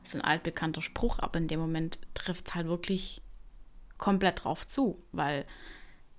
so 0.05 0.17
ein 0.17 0.23
altbekannter 0.23 0.81
Spruch, 0.81 1.19
aber 1.19 1.39
in 1.39 1.49
dem 1.49 1.59
Moment 1.59 1.99
trifft 2.15 2.47
es 2.47 2.55
halt 2.55 2.69
wirklich 2.69 3.21
komplett 3.99 4.45
drauf 4.45 4.65
zu. 4.65 5.03
Weil 5.11 5.45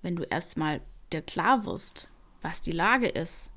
wenn 0.01 0.17
du 0.17 0.23
erstmal 0.23 0.81
dir 1.13 1.21
klar 1.21 1.65
wirst, 1.65 2.09
was 2.41 2.61
die 2.61 2.73
Lage 2.73 3.07
ist 3.07 3.53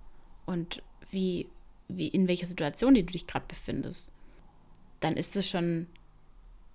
und 0.47 0.81
wie, 1.11 1.51
wie 1.89 2.09
in 2.09 2.29
welcher 2.29 2.47
Situation 2.47 2.95
du 2.95 3.03
dich 3.03 3.27
gerade 3.27 3.47
befindest, 3.49 4.13
dann 5.01 5.17
ist 5.17 5.37
das 5.37 5.49
schon 5.49 5.87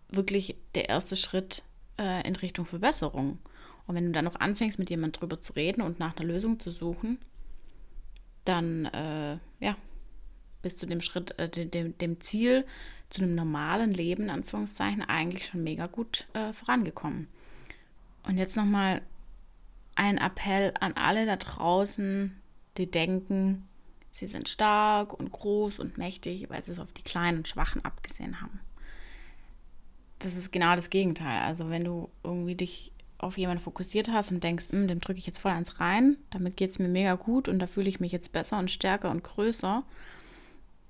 wirklich 0.10 0.56
der 0.76 0.90
erste 0.90 1.16
Schritt 1.16 1.64
äh, 2.00 2.28
in 2.28 2.36
Richtung 2.36 2.66
Verbesserung. 2.66 3.40
Und 3.86 3.96
wenn 3.96 4.06
du 4.06 4.12
dann 4.12 4.26
noch 4.26 4.40
anfängst, 4.40 4.80
mit 4.80 4.90
jemandem 4.90 5.20
drüber 5.20 5.42
zu 5.42 5.54
reden 5.54 5.82
und 5.82 6.00
nach 6.00 6.16
einer 6.16 6.26
Lösung 6.26 6.60
zu 6.60 6.72
suchen, 6.72 7.20
dann 8.46 8.86
äh, 8.86 9.38
ja, 9.60 9.76
bist 10.62 10.82
du 10.82 10.86
dem 10.86 11.02
Schritt, 11.02 11.38
äh, 11.38 11.50
dem, 11.50 11.98
dem 11.98 12.22
Ziel 12.22 12.66
zu 13.10 13.22
einem 13.22 13.36
normalen 13.36 13.94
Leben, 13.94 14.24
in 14.24 14.30
Anführungszeichen, 14.30 15.04
eigentlich 15.04 15.48
schon 15.48 15.64
mega 15.64 15.88
gut 15.88 16.28
äh, 16.34 16.54
vorangekommen. 16.54 17.28
Und 18.28 18.38
jetzt 18.38 18.56
nochmal 18.56 19.02
ein 19.96 20.18
Appell 20.18 20.74
an 20.80 20.94
alle 20.94 21.26
da 21.26 21.36
draußen, 21.36 22.42
die 22.78 22.90
denken, 22.90 23.68
sie 24.14 24.28
sind 24.28 24.48
stark 24.48 25.14
und 25.14 25.32
groß 25.32 25.80
und 25.80 25.98
mächtig, 25.98 26.50
weil 26.50 26.64
sie 26.64 26.72
es 26.72 26.80
auf 26.80 26.94
die 26.94 27.02
Kleinen 27.02 27.40
und 27.40 27.48
Schwachen 27.48 27.84
abgesehen 27.84 28.40
haben. 28.42 28.62
Das 30.20 30.36
ist 30.36 30.52
genau 30.52 30.76
das 30.76 30.90
Gegenteil. 30.90 31.42
Also 31.42 31.70
wenn 31.70 31.84
du 31.84 32.10
irgendwie 32.24 32.56
dich 32.56 32.94
auf 33.18 33.38
jemanden 33.38 33.64
fokussiert 33.64 34.10
hast 34.10 34.32
und 34.32 34.44
denkst, 34.44 34.70
hm, 34.70 34.88
dem 34.88 35.02
drücke 35.02 35.20
ich 35.20 35.26
jetzt 35.26 35.40
voll 35.40 35.52
eins 35.52 35.80
rein, 35.80 36.18
damit 36.30 36.58
geht 36.58 36.70
es 36.70 36.80
mir 36.80 36.88
mega 36.88 37.16
gut 37.16 37.48
und 37.48 37.60
da 37.60 37.68
fühle 37.68 37.90
ich 37.90 38.00
mich 38.00 38.12
jetzt 38.12 38.32
besser 38.32 38.60
und 38.60 38.70
stärker 38.70 39.10
und 39.10 39.24
größer, 39.24 39.84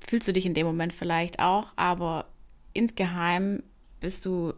fühlst 0.06 0.28
du 0.28 0.34
dich 0.34 0.46
in 0.46 0.54
dem 0.54 0.68
Moment 0.68 0.94
vielleicht 0.94 1.40
auch, 1.40 1.72
aber 1.76 2.26
insgeheim 2.74 3.64
bist 4.02 4.26
du 4.26 4.54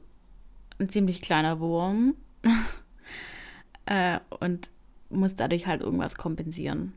ein 0.79 0.89
ziemlich 0.89 1.21
kleiner 1.21 1.59
Wurm 1.59 2.15
äh, 3.85 4.19
und 4.39 4.69
musst 5.09 5.39
dadurch 5.39 5.67
halt 5.67 5.81
irgendwas 5.81 6.15
kompensieren. 6.15 6.93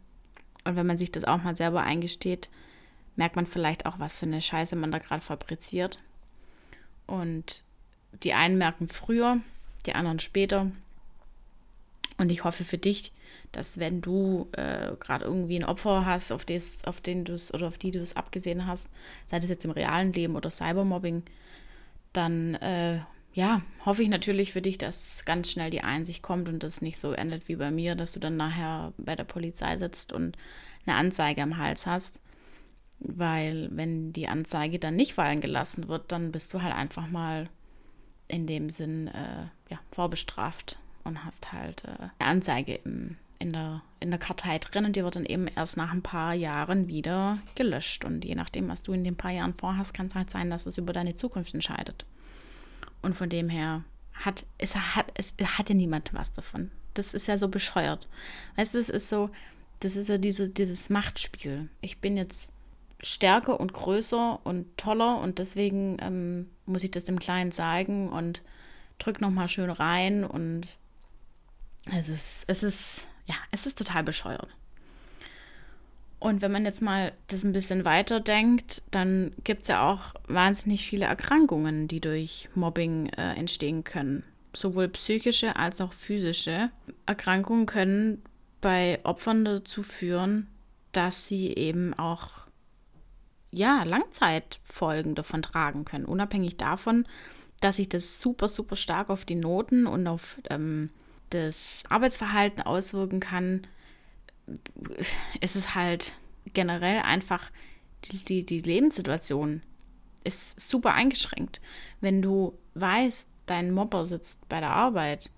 Und 0.68 0.76
wenn 0.76 0.87
man 0.87 0.98
sich 0.98 1.11
das 1.11 1.24
auch 1.24 1.42
mal 1.42 1.57
selber 1.57 1.83
eingesteht, 1.83 2.50
merkt 3.16 3.37
man 3.37 3.46
vielleicht 3.46 3.87
auch, 3.87 3.98
was 3.98 4.14
für 4.14 4.26
eine 4.26 4.42
Scheiße 4.42 4.76
man 4.76 4.92
da 4.92 4.98
gerade 4.98 5.22
fabriziert. 5.22 5.98
Und 7.07 7.64
die 8.22 8.35
einen 8.35 8.59
merken 8.59 8.85
es 8.85 8.94
früher, 8.94 9.38
die 9.87 9.94
anderen 9.94 10.18
später. 10.18 10.70
Und 12.18 12.31
ich 12.31 12.44
hoffe 12.44 12.64
für 12.64 12.76
dich, 12.76 13.12
dass 13.50 13.78
wenn 13.78 14.02
du 14.02 14.48
äh, 14.52 14.92
gerade 15.00 15.24
irgendwie 15.24 15.59
ein 15.59 15.64
Opfer 15.64 16.04
hast, 16.04 16.33
auf, 16.33 16.44
des, 16.44 16.85
auf 16.85 17.00
den 17.00 17.24
du 17.24 17.33
es 17.33 17.54
oder 17.54 17.68
auf 17.68 17.78
die 17.78 17.90
du 17.90 18.00
es 18.00 18.14
abgesehen 18.14 18.66
hast, 18.66 18.90
sei 19.26 19.40
das 19.40 19.48
jetzt 19.48 19.64
im 19.64 19.70
realen 19.70 20.12
Leben 20.12 20.37
oder 20.37 20.50
Cybermobbing, 20.50 21.22
dann 22.12 22.57
äh, 22.57 22.98
ja, 23.38 23.62
hoffe 23.87 24.03
ich 24.03 24.09
natürlich 24.09 24.53
für 24.53 24.62
dich, 24.62 24.79
dass 24.79 25.24
ganz 25.24 25.53
schnell 25.53 25.70
die 25.70 25.83
Einsicht 25.83 26.24
kommt 26.24 26.48
und 26.48 26.64
das 26.64 26.83
nicht 26.83 26.98
so 26.98 27.12
endet 27.12 27.46
wie 27.46 27.55
bei 27.55 27.70
mir, 27.70 27.94
dass 27.94 28.11
du 28.11 28.18
dann 28.18 28.37
nachher 28.37 28.92
bei 28.98 29.14
der 29.14 29.22
Polizei 29.22 29.79
sitzt 29.79 30.12
und 30.12 30.37
eine 30.85 30.96
Anzeige 30.96 31.44
am 31.44 31.57
Hals 31.57 31.87
hast. 31.87 32.20
Weil 32.98 33.68
wenn 33.70 34.12
die 34.12 34.27
Anzeige 34.27 34.81
dann 34.81 34.96
nicht 34.96 35.14
fallen 35.14 35.40
gelassen 35.40 35.88
wird, 35.88 36.11
dann 36.11 36.33
bist 36.33 36.53
du 36.53 36.62
halt 36.62 36.74
einfach 36.74 37.07
mal 37.07 37.48
in 38.27 38.48
dem 38.48 38.70
Sinn 38.70 39.07
äh, 39.07 39.46
ja, 39.70 39.79
vorbestraft 39.92 40.81
und 41.05 41.24
hast 41.24 41.53
halt 41.53 41.85
äh, 41.85 42.09
eine 42.18 42.31
Anzeige 42.31 42.74
im, 42.85 43.18
in, 43.38 43.53
der, 43.53 43.83
in 44.01 44.11
der 44.11 44.18
Kartei 44.18 44.59
drin 44.59 44.85
und 44.85 44.96
die 44.96 45.05
wird 45.05 45.14
dann 45.14 45.24
eben 45.24 45.46
erst 45.46 45.77
nach 45.77 45.92
ein 45.92 46.03
paar 46.03 46.35
Jahren 46.35 46.88
wieder 46.88 47.38
gelöscht. 47.55 48.05
Und 48.05 48.24
je 48.24 48.35
nachdem, 48.35 48.66
was 48.66 48.83
du 48.83 48.92
in 48.92 49.05
den 49.05 49.16
paar 49.16 49.31
Jahren 49.31 49.55
vorhast, 49.55 49.94
kann 49.94 50.09
es 50.09 50.16
halt 50.16 50.29
sein, 50.29 50.51
dass 50.51 50.66
es 50.66 50.77
über 50.77 50.92
deine 50.92 51.14
Zukunft 51.14 51.55
entscheidet. 51.55 52.05
Und 53.02 53.14
von 53.14 53.28
dem 53.28 53.48
her 53.48 53.84
hat 54.12 54.44
es 54.58 54.74
hat 54.74 55.12
es 55.14 55.34
hat 55.40 55.68
ja 55.68 55.74
niemand 55.74 56.12
was 56.12 56.32
davon. 56.32 56.70
Das 56.94 57.14
ist 57.14 57.28
ja 57.28 57.38
so 57.38 57.48
bescheuert. 57.48 58.08
Weißt 58.56 58.74
du, 58.74 58.78
es 58.78 58.88
ist 58.88 59.08
so, 59.08 59.30
das 59.80 59.96
ist 59.96 60.08
ja 60.08 60.18
diese, 60.18 60.50
dieses 60.50 60.90
Machtspiel. 60.90 61.68
Ich 61.80 62.00
bin 62.00 62.16
jetzt 62.16 62.52
stärker 63.00 63.61
und 63.61 63.72
größer 63.72 64.40
und 64.44 64.76
toller 64.76 65.18
und 65.20 65.38
deswegen 65.38 65.98
ähm, 66.00 66.50
muss 66.66 66.82
ich 66.82 66.90
das 66.90 67.04
dem 67.04 67.20
Kleinen 67.20 67.52
zeigen 67.52 68.08
und 68.08 68.42
drück 68.98 69.20
nochmal 69.20 69.48
schön 69.48 69.70
rein 69.70 70.24
und 70.24 70.66
es 71.96 72.08
ist, 72.08 72.44
es 72.48 72.62
ist, 72.64 73.08
ja, 73.26 73.37
es 73.52 73.66
ist 73.66 73.78
total 73.78 74.02
bescheuert. 74.02 74.48
Und 76.20 76.42
wenn 76.42 76.50
man 76.50 76.64
jetzt 76.64 76.83
mal 76.83 77.12
das 77.28 77.44
ein 77.44 77.52
bisschen 77.52 77.85
weiter 77.85 78.18
denkt, 78.18 78.83
dann 78.90 79.33
gibt 79.44 79.62
es 79.62 79.68
ja 79.68 79.88
auch 79.88 80.14
wahnsinnig 80.26 80.85
viele 80.85 81.07
Erkrankungen, 81.07 81.87
die 81.87 82.00
durch 82.00 82.48
Mobbing 82.54 83.09
äh, 83.11 83.35
entstehen 83.35 83.85
können. 83.85 84.24
Sowohl 84.52 84.88
psychische 84.88 85.54
als 85.57 85.81
auch 85.81 85.92
physische 85.92 86.70
Erkrankungen 87.07 87.66
können 87.66 88.22
bei 88.61 88.98
Opfern 89.04 89.44
dazu 89.44 89.85
führen, 89.85 90.48
dass 90.90 91.28
sie 91.28 91.54
eben 91.54 91.94
auch 91.94 92.48
ja, 93.52 93.85
Langzeitfolgen 93.85 95.14
davon 95.14 95.42
tragen 95.42 95.85
können, 95.85 96.04
unabhängig 96.04 96.57
davon, 96.57 97.07
dass 97.61 97.76
sich 97.76 97.88
das 97.88 98.20
super, 98.20 98.48
super 98.48 98.76
stark 98.76 99.11
auf 99.11 99.24
die 99.24 99.37
Noten 99.37 99.87
und 99.87 100.07
auf 100.07 100.38
ähm, 100.50 100.90
das 101.31 101.85
Arbeitsverhalten 101.88 102.62
auswirken 102.62 103.20
kann, 103.20 103.66
ist 105.40 105.56
es 105.56 105.74
halt 105.74 106.14
generell 106.52 107.00
einfach 107.00 107.50
die, 108.04 108.18
die, 108.24 108.46
die 108.46 108.61
Lebenssituation 108.61 109.62
ist 110.24 110.61
super 110.61 110.94
eingeschränkt. 110.94 111.61
Wenn 112.00 112.22
du 112.22 112.56
weißt, 112.74 113.28
dein 113.46 113.72
Mobber 113.72 114.06
sitzt 114.06 114.48
bei 114.48 114.61
der 114.61 114.70
Arbeit, 114.70 115.30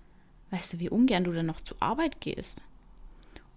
weißt 0.51 0.73
du, 0.73 0.79
wie 0.79 0.89
ungern 0.89 1.23
du 1.23 1.31
dann 1.31 1.45
noch 1.45 1.61
zur 1.61 1.81
Arbeit 1.81 2.19
gehst. 2.21 2.61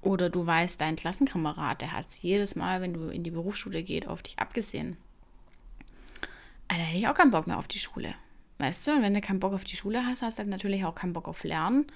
Oder 0.00 0.28
du 0.30 0.46
weißt, 0.46 0.80
dein 0.80 0.96
Klassenkamerad, 0.96 1.80
der 1.80 1.92
hat 1.92 2.08
es 2.08 2.22
jedes 2.22 2.56
Mal, 2.56 2.80
wenn 2.82 2.92
du 2.92 3.08
in 3.08 3.24
die 3.24 3.30
Berufsschule 3.30 3.82
geht, 3.82 4.06
auf 4.06 4.22
dich 4.22 4.38
abgesehen. 4.38 4.96
Da 6.68 6.76
hätte 6.76 6.98
ich 6.98 7.08
auch 7.08 7.14
keinen 7.14 7.30
Bock 7.30 7.46
mehr 7.46 7.58
auf 7.58 7.68
die 7.68 7.78
Schule. 7.78 8.14
Weißt 8.58 8.86
du, 8.86 8.92
und 8.92 9.02
wenn 9.02 9.14
du 9.14 9.20
keinen 9.20 9.40
Bock 9.40 9.52
auf 9.52 9.64
die 9.64 9.76
Schule 9.76 10.04
hast, 10.04 10.22
hast 10.22 10.38
du 10.38 10.44
natürlich 10.44 10.84
auch 10.84 10.94
keinen 10.94 11.12
Bock 11.12 11.28
auf 11.28 11.44
Lernen. 11.44 11.86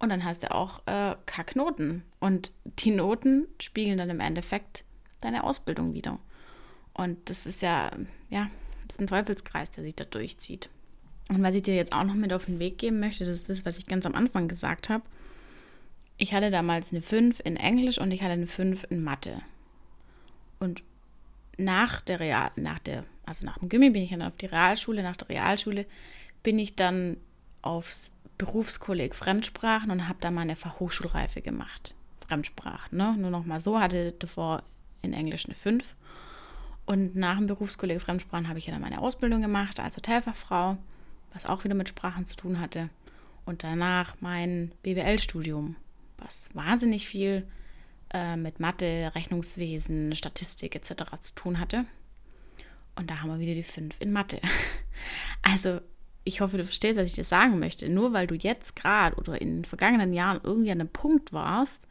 Und 0.00 0.08
dann 0.08 0.24
hast 0.24 0.42
du 0.42 0.54
auch 0.54 0.80
äh, 0.86 1.14
Kacknoten. 1.26 2.02
Und 2.18 2.52
die 2.64 2.90
Noten 2.90 3.46
spiegeln 3.60 3.98
dann 3.98 4.10
im 4.10 4.20
Endeffekt 4.20 4.84
deine 5.20 5.44
Ausbildung 5.44 5.94
wieder. 5.94 6.18
Und 6.94 7.30
das 7.30 7.46
ist 7.46 7.62
ja, 7.62 7.90
ja, 8.30 8.48
das 8.86 8.96
ist 8.96 9.00
ein 9.00 9.06
Teufelskreis, 9.06 9.70
der 9.70 9.84
sich 9.84 9.94
da 9.94 10.04
durchzieht. 10.04 10.68
Und 11.28 11.42
was 11.42 11.54
ich 11.54 11.62
dir 11.62 11.76
jetzt 11.76 11.92
auch 11.92 12.04
noch 12.04 12.14
mit 12.14 12.32
auf 12.32 12.46
den 12.46 12.58
Weg 12.58 12.78
geben 12.78 12.98
möchte, 12.98 13.24
das 13.24 13.40
ist 13.40 13.48
das, 13.48 13.64
was 13.64 13.78
ich 13.78 13.86
ganz 13.86 14.04
am 14.04 14.14
Anfang 14.14 14.48
gesagt 14.48 14.88
habe 14.88 15.04
ich 16.20 16.34
hatte 16.34 16.50
damals 16.50 16.92
eine 16.92 17.00
5 17.00 17.40
in 17.44 17.56
Englisch 17.56 17.98
und 17.98 18.12
ich 18.12 18.20
hatte 18.20 18.34
eine 18.34 18.46
5 18.46 18.86
in 18.90 19.02
Mathe. 19.02 19.40
Und 20.58 20.84
nach 21.56 22.02
der 22.02 22.20
Real, 22.20 22.50
nach 22.56 22.78
der, 22.78 23.04
also 23.24 23.46
nach 23.46 23.58
dem 23.58 23.70
Gimmi 23.70 23.90
bin 23.90 24.02
ich 24.02 24.10
dann 24.10 24.22
auf 24.22 24.36
die 24.36 24.46
Realschule, 24.46 25.02
nach 25.02 25.16
der 25.16 25.30
Realschule 25.30 25.86
bin 26.42 26.58
ich 26.58 26.76
dann 26.76 27.16
aufs 27.62 28.12
Berufskolleg 28.40 29.14
Fremdsprachen 29.14 29.90
und 29.90 30.08
habe 30.08 30.18
da 30.22 30.30
meine 30.30 30.56
Fachhochschulreife 30.56 31.42
gemacht. 31.42 31.94
Fremdsprachen, 32.26 32.96
ne? 32.96 33.14
Nur 33.18 33.30
noch 33.30 33.44
mal 33.44 33.60
so, 33.60 33.78
hatte 33.78 34.12
davor 34.12 34.62
in 35.02 35.12
Englisch 35.12 35.44
eine 35.44 35.54
5. 35.54 35.94
Und 36.86 37.14
nach 37.16 37.36
dem 37.36 37.46
Berufskollege 37.46 38.00
Fremdsprachen 38.00 38.48
habe 38.48 38.58
ich 38.58 38.66
ja 38.66 38.72
dann 38.72 38.80
meine 38.80 39.02
Ausbildung 39.02 39.42
gemacht 39.42 39.78
als 39.78 39.98
Hotelfachfrau, 39.98 40.78
was 41.34 41.44
auch 41.44 41.64
wieder 41.64 41.74
mit 41.74 41.90
Sprachen 41.90 42.26
zu 42.26 42.34
tun 42.34 42.60
hatte. 42.60 42.88
Und 43.44 43.62
danach 43.62 44.16
mein 44.20 44.72
BWL-Studium, 44.84 45.76
was 46.16 46.48
wahnsinnig 46.54 47.06
viel 47.06 47.46
äh, 48.14 48.36
mit 48.36 48.58
Mathe, 48.58 49.12
Rechnungswesen, 49.14 50.14
Statistik 50.14 50.74
etc. 50.74 51.20
zu 51.20 51.34
tun 51.34 51.60
hatte. 51.60 51.84
Und 52.96 53.10
da 53.10 53.20
haben 53.20 53.28
wir 53.28 53.38
wieder 53.38 53.54
die 53.54 53.62
fünf 53.62 54.00
in 54.00 54.12
Mathe. 54.12 54.40
Also 55.42 55.80
ich 56.24 56.40
hoffe, 56.40 56.58
du 56.58 56.64
verstehst, 56.64 56.98
was 56.98 57.08
ich 57.08 57.14
dir 57.14 57.24
sagen 57.24 57.58
möchte. 57.58 57.88
Nur 57.88 58.12
weil 58.12 58.26
du 58.26 58.34
jetzt 58.34 58.76
gerade 58.76 59.16
oder 59.16 59.40
in 59.40 59.56
den 59.56 59.64
vergangenen 59.64 60.12
Jahren 60.12 60.40
irgendwie 60.42 60.70
an 60.70 60.80
einem 60.80 60.88
Punkt 60.88 61.32
warst, 61.32 61.88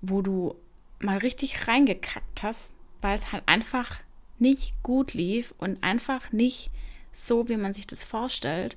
wo 0.00 0.22
du 0.22 0.56
mal 0.98 1.18
richtig 1.18 1.68
reingekackt 1.68 2.42
hast, 2.42 2.74
weil 3.00 3.16
es 3.16 3.32
halt 3.32 3.44
einfach 3.46 3.96
nicht 4.38 4.82
gut 4.82 5.14
lief 5.14 5.52
und 5.58 5.82
einfach 5.82 6.32
nicht 6.32 6.70
so, 7.12 7.48
wie 7.48 7.56
man 7.56 7.72
sich 7.72 7.86
das 7.86 8.02
vorstellt, 8.02 8.76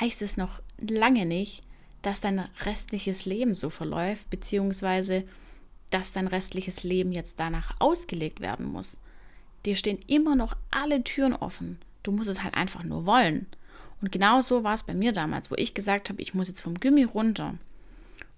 heißt 0.00 0.22
es 0.22 0.36
noch 0.36 0.60
lange 0.78 1.26
nicht, 1.26 1.62
dass 2.02 2.20
dein 2.20 2.40
restliches 2.64 3.24
Leben 3.24 3.54
so 3.54 3.70
verläuft, 3.70 4.28
beziehungsweise 4.28 5.24
dass 5.90 6.12
dein 6.12 6.26
restliches 6.26 6.84
Leben 6.84 7.12
jetzt 7.12 7.38
danach 7.38 7.76
ausgelegt 7.78 8.40
werden 8.40 8.66
muss. 8.66 9.00
Dir 9.64 9.76
stehen 9.76 9.98
immer 10.06 10.34
noch 10.34 10.56
alle 10.70 11.04
Türen 11.04 11.34
offen. 11.34 11.78
Du 12.02 12.10
musst 12.10 12.28
es 12.28 12.42
halt 12.42 12.54
einfach 12.54 12.82
nur 12.82 13.06
wollen. 13.06 13.46
Und 14.02 14.10
genau 14.10 14.40
so 14.40 14.64
war 14.64 14.74
es 14.74 14.82
bei 14.82 14.94
mir 14.94 15.12
damals, 15.12 15.50
wo 15.50 15.54
ich 15.54 15.74
gesagt 15.74 16.10
habe, 16.10 16.20
ich 16.20 16.34
muss 16.34 16.48
jetzt 16.48 16.60
vom 16.60 16.74
Gummi 16.74 17.04
runter 17.04 17.54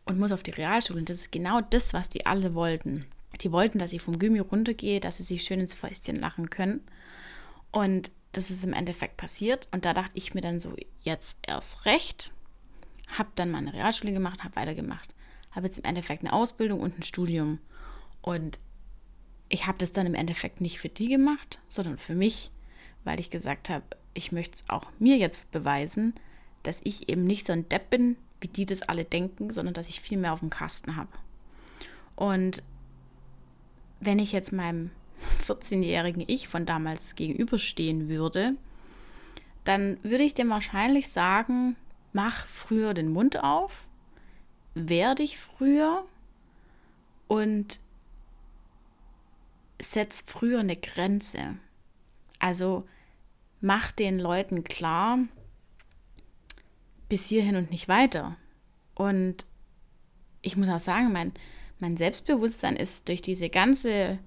und 0.04 0.18
muss 0.18 0.30
auf 0.30 0.42
die 0.42 0.50
Realschule. 0.50 0.98
Und 0.98 1.08
das 1.08 1.18
ist 1.18 1.32
genau 1.32 1.62
das, 1.62 1.94
was 1.94 2.10
die 2.10 2.26
alle 2.26 2.54
wollten. 2.54 3.06
Die 3.40 3.50
wollten, 3.50 3.78
dass 3.78 3.94
ich 3.94 4.02
vom 4.02 4.18
Gummi 4.18 4.40
runtergehe, 4.40 5.00
dass 5.00 5.16
sie 5.16 5.22
sich 5.22 5.42
schön 5.42 5.60
ins 5.60 5.72
Fäustchen 5.74 6.20
lachen 6.20 6.50
können. 6.50 6.82
Und 7.72 8.12
das 8.32 8.50
ist 8.50 8.62
im 8.64 8.74
Endeffekt 8.74 9.16
passiert. 9.16 9.66
Und 9.72 9.86
da 9.86 9.94
dachte 9.94 10.12
ich 10.14 10.34
mir 10.34 10.42
dann 10.42 10.60
so, 10.60 10.76
jetzt 11.00 11.38
erst 11.42 11.86
recht. 11.86 12.30
Habe 13.08 13.30
dann 13.34 13.50
meine 13.50 13.72
Realschule 13.72 14.12
gemacht, 14.12 14.44
habe 14.44 14.56
weitergemacht. 14.56 15.14
Habe 15.50 15.66
jetzt 15.66 15.78
im 15.78 15.84
Endeffekt 15.84 16.22
eine 16.22 16.34
Ausbildung 16.34 16.80
und 16.80 16.98
ein 16.98 17.02
Studium. 17.02 17.58
Und 18.20 18.58
ich 19.48 19.66
habe 19.66 19.78
das 19.78 19.92
dann 19.92 20.06
im 20.06 20.14
Endeffekt 20.14 20.60
nicht 20.60 20.78
für 20.78 20.90
die 20.90 21.08
gemacht, 21.08 21.58
sondern 21.68 21.96
für 21.96 22.14
mich, 22.14 22.50
weil 23.04 23.20
ich 23.20 23.30
gesagt 23.30 23.70
habe, 23.70 23.84
ich 24.14 24.32
möchte 24.32 24.56
es 24.56 24.68
auch 24.68 24.90
mir 24.98 25.16
jetzt 25.16 25.50
beweisen, 25.50 26.14
dass 26.62 26.80
ich 26.84 27.08
eben 27.08 27.24
nicht 27.24 27.46
so 27.46 27.52
ein 27.52 27.68
Depp 27.68 27.90
bin, 27.90 28.16
wie 28.40 28.48
die 28.48 28.66
das 28.66 28.82
alle 28.82 29.04
denken, 29.04 29.50
sondern 29.50 29.74
dass 29.74 29.88
ich 29.88 30.00
viel 30.00 30.18
mehr 30.18 30.32
auf 30.32 30.40
dem 30.40 30.50
Kasten 30.50 30.96
habe. 30.96 31.10
Und 32.16 32.62
wenn 34.00 34.18
ich 34.18 34.32
jetzt 34.32 34.52
meinem 34.52 34.90
14-jährigen 35.46 36.24
Ich 36.26 36.48
von 36.48 36.66
damals 36.66 37.14
gegenüberstehen 37.14 38.08
würde, 38.08 38.54
dann 39.64 39.98
würde 40.02 40.24
ich 40.24 40.34
dem 40.34 40.50
wahrscheinlich 40.50 41.08
sagen, 41.08 41.76
mach 42.12 42.46
früher 42.46 42.94
den 42.94 43.12
Mund 43.12 43.42
auf, 43.42 43.86
wehr 44.74 45.14
dich 45.14 45.38
früher 45.38 46.04
und 47.28 47.80
setz 49.80 50.22
früher 50.26 50.60
eine 50.60 50.76
Grenze. 50.76 51.56
Also 52.38 52.86
mach 53.60 53.92
den 53.92 54.18
Leuten 54.18 54.64
klar, 54.64 55.18
bis 57.08 57.28
hierhin 57.28 57.56
und 57.56 57.70
nicht 57.70 57.88
weiter. 57.88 58.36
Und 58.94 59.44
ich 60.42 60.56
muss 60.56 60.68
auch 60.68 60.78
sagen, 60.78 61.12
mein, 61.12 61.32
mein 61.78 61.96
Selbstbewusstsein 61.96 62.76
ist 62.76 63.08
durch 63.08 63.22
diese 63.22 63.48
ganze 63.48 64.18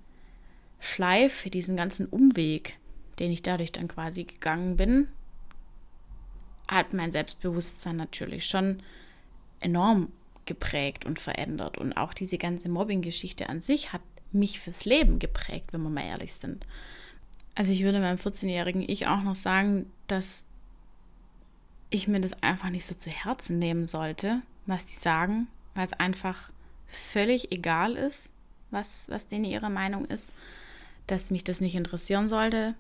Schleife, 0.80 1.50
diesen 1.50 1.76
ganzen 1.76 2.08
Umweg, 2.08 2.78
den 3.20 3.32
ich 3.32 3.42
dadurch 3.42 3.72
dann 3.72 3.88
quasi 3.88 4.26
gegangen 4.26 4.78
bin, 4.78 5.08
hat 6.68 6.94
mein 6.94 7.12
Selbstbewusstsein 7.12 7.96
natürlich 7.96 8.46
schon 8.46 8.84
enorm 9.60 10.12
geprägt 10.46 11.06
und 11.06 11.20
verändert. 11.20 11.78
Und 11.78 11.94
auch 11.94 12.14
diese 12.14 12.38
ganze 12.38 12.70
Mobbing-Geschichte 12.70 13.50
an 13.50 13.62
sich 13.62 13.94
hat 13.94 14.02
mich 14.32 14.60
fürs 14.60 14.86
Leben 14.86 15.20
geprägt, 15.20 15.72
wenn 15.72 15.82
wir 15.84 15.90
mal 15.90 16.06
ehrlich 16.06 16.34
sind. 16.34 16.68
Also 17.58 17.72
ich 17.72 17.82
würde 17.82 18.00
meinem 18.00 18.20
14-jährigen 18.20 18.88
Ich 18.88 19.08
auch 19.08 19.24
noch 19.24 19.34
sagen, 19.34 19.92
dass 20.06 20.46
ich 21.90 22.08
mir 22.08 22.22
das 22.22 22.44
einfach 22.44 22.70
nicht 22.70 22.86
so 22.86 22.94
zu 22.94 23.10
Herzen 23.10 23.58
nehmen 23.58 23.84
sollte, 23.84 24.44
was 24.68 24.86
die 24.86 24.96
sagen, 24.96 25.48
weil 25.74 25.88
es 25.88 25.94
einfach 25.94 26.52
völlig 26.86 27.52
egal 27.52 27.96
ist, 27.96 28.32
was, 28.70 29.10
was 29.10 29.26
denen 29.26 29.46
ihre 29.46 29.72
Meinung 29.72 30.06
ist, 30.06 30.32
dass 31.08 31.32
mich 31.32 31.44
das 31.44 31.60
nicht 31.60 31.74
interessieren 31.74 32.28
sollte, 32.28 32.76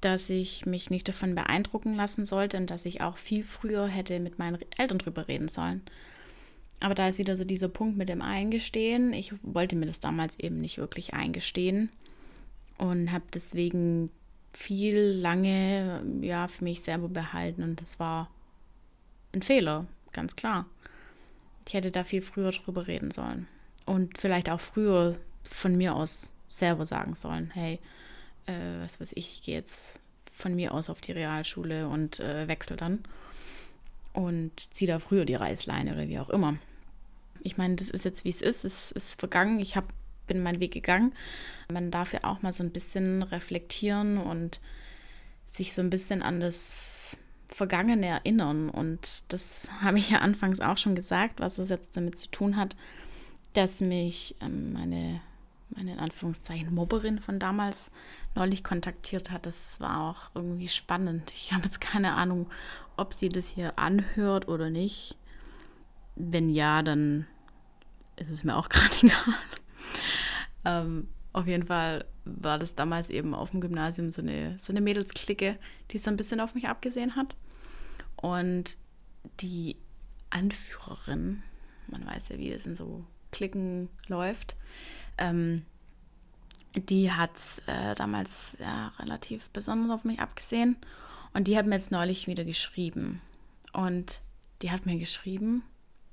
dass 0.00 0.30
ich 0.30 0.66
mich 0.66 0.88
nicht 0.88 1.08
davon 1.08 1.34
beeindrucken 1.34 1.96
lassen 1.96 2.26
sollte 2.26 2.58
und 2.58 2.70
dass 2.70 2.86
ich 2.86 3.00
auch 3.00 3.16
viel 3.16 3.42
früher 3.42 3.88
hätte 3.88 4.20
mit 4.20 4.38
meinen 4.38 4.60
Eltern 4.76 4.98
drüber 4.98 5.26
reden 5.26 5.48
sollen. 5.48 5.82
Aber 6.78 6.94
da 6.94 7.08
ist 7.08 7.18
wieder 7.18 7.34
so 7.34 7.42
dieser 7.42 7.68
Punkt 7.68 7.96
mit 7.96 8.08
dem 8.08 8.22
Eingestehen. 8.22 9.12
Ich 9.12 9.32
wollte 9.42 9.74
mir 9.74 9.86
das 9.86 9.98
damals 9.98 10.38
eben 10.38 10.60
nicht 10.60 10.78
wirklich 10.78 11.12
eingestehen 11.12 11.90
und 12.78 13.12
habe 13.12 13.24
deswegen 13.32 14.10
viel 14.52 14.98
lange 14.98 16.02
ja 16.22 16.48
für 16.48 16.64
mich 16.64 16.80
selber 16.80 17.08
behalten 17.08 17.62
und 17.62 17.80
das 17.80 17.98
war 17.98 18.30
ein 19.32 19.42
Fehler, 19.42 19.86
ganz 20.12 20.34
klar. 20.36 20.66
Ich 21.66 21.74
hätte 21.74 21.90
da 21.90 22.04
viel 22.04 22.22
früher 22.22 22.52
drüber 22.52 22.86
reden 22.86 23.10
sollen 23.10 23.48
und 23.84 24.18
vielleicht 24.18 24.48
auch 24.48 24.60
früher 24.60 25.16
von 25.42 25.76
mir 25.76 25.94
aus 25.94 26.34
selber 26.48 26.86
sagen 26.86 27.14
sollen, 27.14 27.50
hey, 27.52 27.80
äh, 28.46 28.80
was 28.80 29.00
weiß 29.00 29.12
ich, 29.12 29.32
ich 29.32 29.42
gehe 29.42 29.56
jetzt 29.56 30.00
von 30.32 30.54
mir 30.54 30.72
aus 30.72 30.90
auf 30.90 31.00
die 31.00 31.12
Realschule 31.12 31.88
und 31.88 32.20
äh, 32.20 32.46
wechsle 32.48 32.76
dann 32.76 33.00
und 34.12 34.72
ziehe 34.74 34.90
da 34.90 34.98
früher 34.98 35.24
die 35.24 35.34
Reißleine 35.34 35.92
oder 35.92 36.08
wie 36.08 36.18
auch 36.18 36.30
immer. 36.30 36.56
Ich 37.42 37.58
meine, 37.58 37.76
das 37.76 37.90
ist 37.90 38.04
jetzt 38.04 38.24
wie 38.24 38.30
es 38.30 38.40
ist, 38.40 38.64
es 38.64 38.90
ist 38.92 39.20
vergangen. 39.20 39.60
Ich 39.60 39.76
habe 39.76 39.88
bin 40.26 40.42
meinen 40.42 40.60
Weg 40.60 40.72
gegangen. 40.72 41.14
Man 41.72 41.90
darf 41.90 42.12
ja 42.12 42.20
auch 42.24 42.42
mal 42.42 42.52
so 42.52 42.62
ein 42.62 42.72
bisschen 42.72 43.22
reflektieren 43.22 44.18
und 44.18 44.60
sich 45.48 45.74
so 45.74 45.82
ein 45.82 45.90
bisschen 45.90 46.22
an 46.22 46.40
das 46.40 47.18
Vergangene 47.48 48.06
erinnern. 48.06 48.70
Und 48.70 49.22
das 49.28 49.70
habe 49.80 49.98
ich 49.98 50.10
ja 50.10 50.18
anfangs 50.18 50.60
auch 50.60 50.78
schon 50.78 50.94
gesagt, 50.94 51.40
was 51.40 51.58
es 51.58 51.68
jetzt 51.68 51.96
damit 51.96 52.18
zu 52.18 52.28
tun 52.28 52.56
hat, 52.56 52.76
dass 53.52 53.80
mich 53.80 54.36
ähm, 54.40 54.72
meine, 54.72 55.20
meine 55.70 55.92
in 55.92 55.98
Anführungszeichen 55.98 56.74
Mobberin 56.74 57.20
von 57.20 57.38
damals 57.38 57.90
neulich 58.34 58.62
kontaktiert 58.64 59.30
hat. 59.30 59.46
Das 59.46 59.80
war 59.80 60.10
auch 60.10 60.30
irgendwie 60.34 60.68
spannend. 60.68 61.32
Ich 61.34 61.52
habe 61.52 61.64
jetzt 61.64 61.80
keine 61.80 62.14
Ahnung, 62.14 62.50
ob 62.96 63.14
sie 63.14 63.28
das 63.28 63.48
hier 63.48 63.78
anhört 63.78 64.48
oder 64.48 64.70
nicht. 64.70 65.16
Wenn 66.16 66.50
ja, 66.50 66.82
dann 66.82 67.26
ist 68.16 68.30
es 68.30 68.44
mir 68.44 68.56
auch 68.56 68.68
gerade 68.70 68.94
egal. 69.02 69.34
Ähm, 70.66 71.08
auf 71.32 71.46
jeden 71.46 71.66
Fall 71.66 72.04
war 72.24 72.58
das 72.58 72.74
damals 72.74 73.08
eben 73.08 73.34
auf 73.34 73.52
dem 73.52 73.60
Gymnasium 73.60 74.10
so 74.10 74.20
eine, 74.20 74.58
so 74.58 74.72
eine 74.72 74.80
Mädelsklicke, 74.80 75.58
die 75.90 75.98
so 75.98 76.10
ein 76.10 76.16
bisschen 76.16 76.40
auf 76.40 76.54
mich 76.54 76.66
abgesehen 76.66 77.14
hat. 77.14 77.36
Und 78.16 78.76
die 79.40 79.76
Anführerin, 80.30 81.42
man 81.86 82.04
weiß 82.04 82.30
ja, 82.30 82.38
wie 82.38 82.50
es 82.50 82.66
in 82.66 82.74
so 82.74 83.04
Klicken 83.30 83.88
läuft, 84.08 84.56
ähm, 85.18 85.64
die 86.74 87.12
hat 87.12 87.38
äh, 87.66 87.94
damals 87.94 88.56
ja, 88.60 88.88
relativ 88.98 89.48
besonders 89.50 89.90
auf 89.90 90.04
mich 90.04 90.20
abgesehen. 90.20 90.76
Und 91.32 91.48
die 91.48 91.56
hat 91.56 91.66
mir 91.66 91.76
jetzt 91.76 91.90
neulich 91.90 92.26
wieder 92.26 92.44
geschrieben. 92.44 93.20
Und 93.72 94.20
die 94.62 94.70
hat 94.70 94.86
mir 94.86 94.98
geschrieben, 94.98 95.62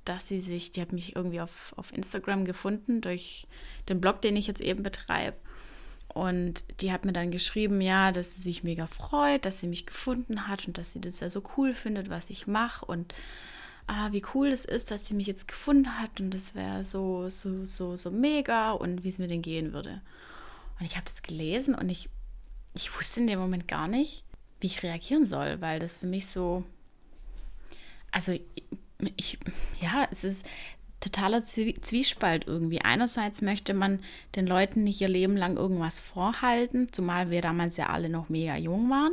dass 0.04 0.28
sie 0.28 0.40
sich, 0.40 0.72
die 0.72 0.80
hat 0.80 0.92
mich 0.92 1.16
irgendwie 1.16 1.40
auf, 1.40 1.74
auf 1.76 1.92
Instagram 1.92 2.44
gefunden 2.44 3.00
durch 3.00 3.46
den 3.88 4.00
Blog, 4.00 4.20
den 4.20 4.36
ich 4.36 4.46
jetzt 4.46 4.60
eben 4.60 4.82
betreibe. 4.82 5.36
Und 6.08 6.64
die 6.80 6.92
hat 6.92 7.04
mir 7.04 7.12
dann 7.12 7.30
geschrieben, 7.30 7.80
ja, 7.80 8.12
dass 8.12 8.36
sie 8.36 8.42
sich 8.42 8.62
mega 8.62 8.86
freut, 8.86 9.44
dass 9.44 9.60
sie 9.60 9.66
mich 9.66 9.86
gefunden 9.86 10.46
hat 10.46 10.66
und 10.66 10.78
dass 10.78 10.92
sie 10.92 11.00
das 11.00 11.20
ja 11.20 11.28
so 11.28 11.42
cool 11.56 11.74
findet, 11.74 12.10
was 12.10 12.30
ich 12.30 12.46
mache 12.46 12.84
und 12.84 13.14
ah, 13.86 14.12
wie 14.12 14.22
cool 14.34 14.48
es 14.48 14.64
ist, 14.64 14.90
dass 14.90 15.06
sie 15.06 15.14
mich 15.14 15.26
jetzt 15.26 15.48
gefunden 15.48 15.98
hat 15.98 16.20
und 16.20 16.32
das 16.32 16.54
wäre 16.54 16.84
so, 16.84 17.28
so, 17.30 17.64
so, 17.64 17.96
so 17.96 18.10
mega 18.10 18.72
und 18.72 19.04
wie 19.04 19.08
es 19.08 19.18
mir 19.18 19.28
denn 19.28 19.42
gehen 19.42 19.72
würde. 19.72 20.00
Und 20.78 20.86
ich 20.86 20.96
habe 20.96 21.04
das 21.04 21.22
gelesen 21.22 21.74
und 21.74 21.88
ich, 21.88 22.08
ich 22.74 22.96
wusste 22.96 23.20
in 23.20 23.26
dem 23.26 23.38
Moment 23.38 23.68
gar 23.68 23.88
nicht, 23.88 24.24
wie 24.60 24.66
ich 24.66 24.82
reagieren 24.82 25.26
soll, 25.26 25.60
weil 25.60 25.78
das 25.78 25.92
für 25.92 26.06
mich 26.06 26.26
so, 26.26 26.64
also 28.10 28.38
ich, 29.16 29.38
ja, 29.80 30.06
es 30.10 30.24
ist 30.24 30.46
totaler 31.00 31.42
Zwiespalt 31.42 32.46
irgendwie. 32.46 32.80
Einerseits 32.80 33.42
möchte 33.42 33.74
man 33.74 34.00
den 34.36 34.46
Leuten 34.46 34.84
nicht 34.84 35.00
ihr 35.00 35.08
Leben 35.08 35.36
lang 35.36 35.56
irgendwas 35.56 36.00
vorhalten, 36.00 36.88
zumal 36.92 37.30
wir 37.30 37.42
damals 37.42 37.76
ja 37.76 37.90
alle 37.90 38.08
noch 38.08 38.28
mega 38.28 38.56
jung 38.56 38.88
waren. 38.90 39.12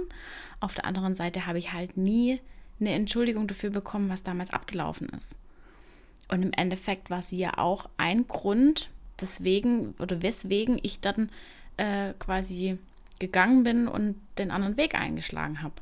Auf 0.59 0.73
der 0.73 0.85
anderen 0.85 1.15
Seite 1.15 1.45
habe 1.45 1.59
ich 1.59 1.73
halt 1.73 1.97
nie 1.97 2.39
eine 2.79 2.91
Entschuldigung 2.91 3.47
dafür 3.47 3.69
bekommen, 3.69 4.09
was 4.09 4.23
damals 4.23 4.51
abgelaufen 4.51 5.09
ist. 5.09 5.37
Und 6.29 6.43
im 6.43 6.53
Endeffekt 6.53 7.09
war 7.09 7.21
sie 7.21 7.37
ja 7.37 7.57
auch 7.57 7.89
ein 7.97 8.27
Grund, 8.27 8.89
deswegen 9.19 9.93
oder 9.99 10.21
weswegen 10.21 10.79
ich 10.81 11.01
dann 11.01 11.29
äh, 11.77 12.13
quasi 12.19 12.77
gegangen 13.19 13.63
bin 13.63 13.87
und 13.87 14.15
den 14.37 14.49
anderen 14.49 14.77
Weg 14.77 14.95
eingeschlagen 14.95 15.61
habe. 15.61 15.75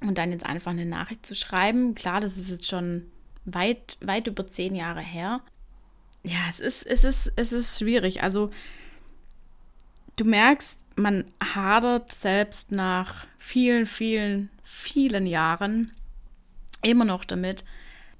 Und 0.00 0.18
dann 0.18 0.30
jetzt 0.30 0.44
einfach 0.44 0.72
eine 0.72 0.86
Nachricht 0.86 1.24
zu 1.24 1.34
schreiben, 1.34 1.94
klar, 1.94 2.20
das 2.20 2.36
ist 2.36 2.50
jetzt 2.50 2.68
schon 2.68 3.10
weit, 3.44 3.96
weit 4.00 4.26
über 4.26 4.46
zehn 4.46 4.74
Jahre 4.74 5.00
her. 5.00 5.40
Ja, 6.22 6.38
es 6.50 6.60
ist, 6.60 6.84
es 6.84 7.04
ist, 7.04 7.32
es 7.36 7.52
ist 7.52 7.78
schwierig. 7.78 8.22
Also 8.22 8.50
du 10.16 10.24
merkst, 10.24 10.86
man 10.96 11.24
hadert 11.42 12.12
selbst 12.12 12.72
nach 12.72 13.26
vielen, 13.38 13.86
vielen, 13.86 14.50
vielen 14.62 15.26
Jahren 15.26 15.92
immer 16.82 17.04
noch 17.04 17.24
damit, 17.24 17.64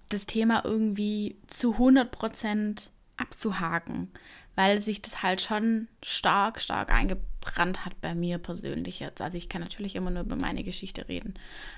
das 0.09 0.27
Thema 0.27 0.65
irgendwie 0.65 1.37
zu 1.49 1.73
100 1.73 2.11
Prozent 2.11 2.91
abzuhaken, 3.17 4.11
weil 4.57 4.81
sich 4.81 5.03
das 5.03 5.23
halt 5.23 5.41
schon 5.41 5.87
stark, 6.03 6.61
stark 6.61 6.91
eingebrannt 6.91 7.85
hat 7.85 8.01
bei 8.01 8.15
mir 8.15 8.39
persönlich 8.39 9.01
jetzt. 9.01 9.21
Also 9.21 9.37
ich 9.37 9.49
kann 9.49 9.61
natürlich 9.61 9.95
immer 9.95 10.11
nur 10.11 10.23
über 10.25 10.37
meine 10.37 10.65
Geschichte 10.65 11.09
reden, 11.09 11.35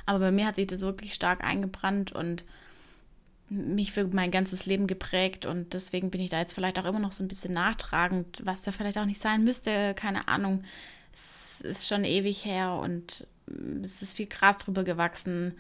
aber 0.07 0.21
bei 0.21 0.31
mir 0.31 0.47
hat 0.47 0.57
sich 0.57 0.69
das 0.69 0.81
wirklich 0.81 1.12
stark 1.12 1.45
eingebrannt 1.45 2.12
und 2.12 2.45
mich 3.51 3.93
für 3.93 4.07
mein 4.07 4.31
ganzes 4.31 4.67
Leben 4.67 4.87
geprägt 4.87 5.45
und 5.45 5.73
deswegen 5.75 6.11
bin 6.11 6.21
ich 6.21 6.31
da 6.31 6.38
jetzt 6.38 6.53
vielleicht 6.53 6.79
auch 6.79 6.85
immer 6.85 6.99
noch 6.99 7.12
so 7.12 7.25
ein 7.25 7.29
bisschen 7.29 7.55
nachtragend, 7.55 8.43
was 8.45 8.62
da 8.62 8.73
vielleicht 8.73 8.99
auch 8.99 9.07
nicht 9.07 9.21
sein 9.21 9.43
müsste, 9.43 9.95
keine 9.95 10.29
Ahnung. 10.29 10.64
Es 11.12 11.61
ist 11.62 11.88
schon 11.88 12.05
ewig 12.05 12.45
her 12.45 12.75
und 12.75 13.27
es 13.83 14.03
ist 14.03 14.12
viel 14.12 14.27
Gras 14.27 14.59
drüber 14.59 14.85
gewachsen, 14.85 15.55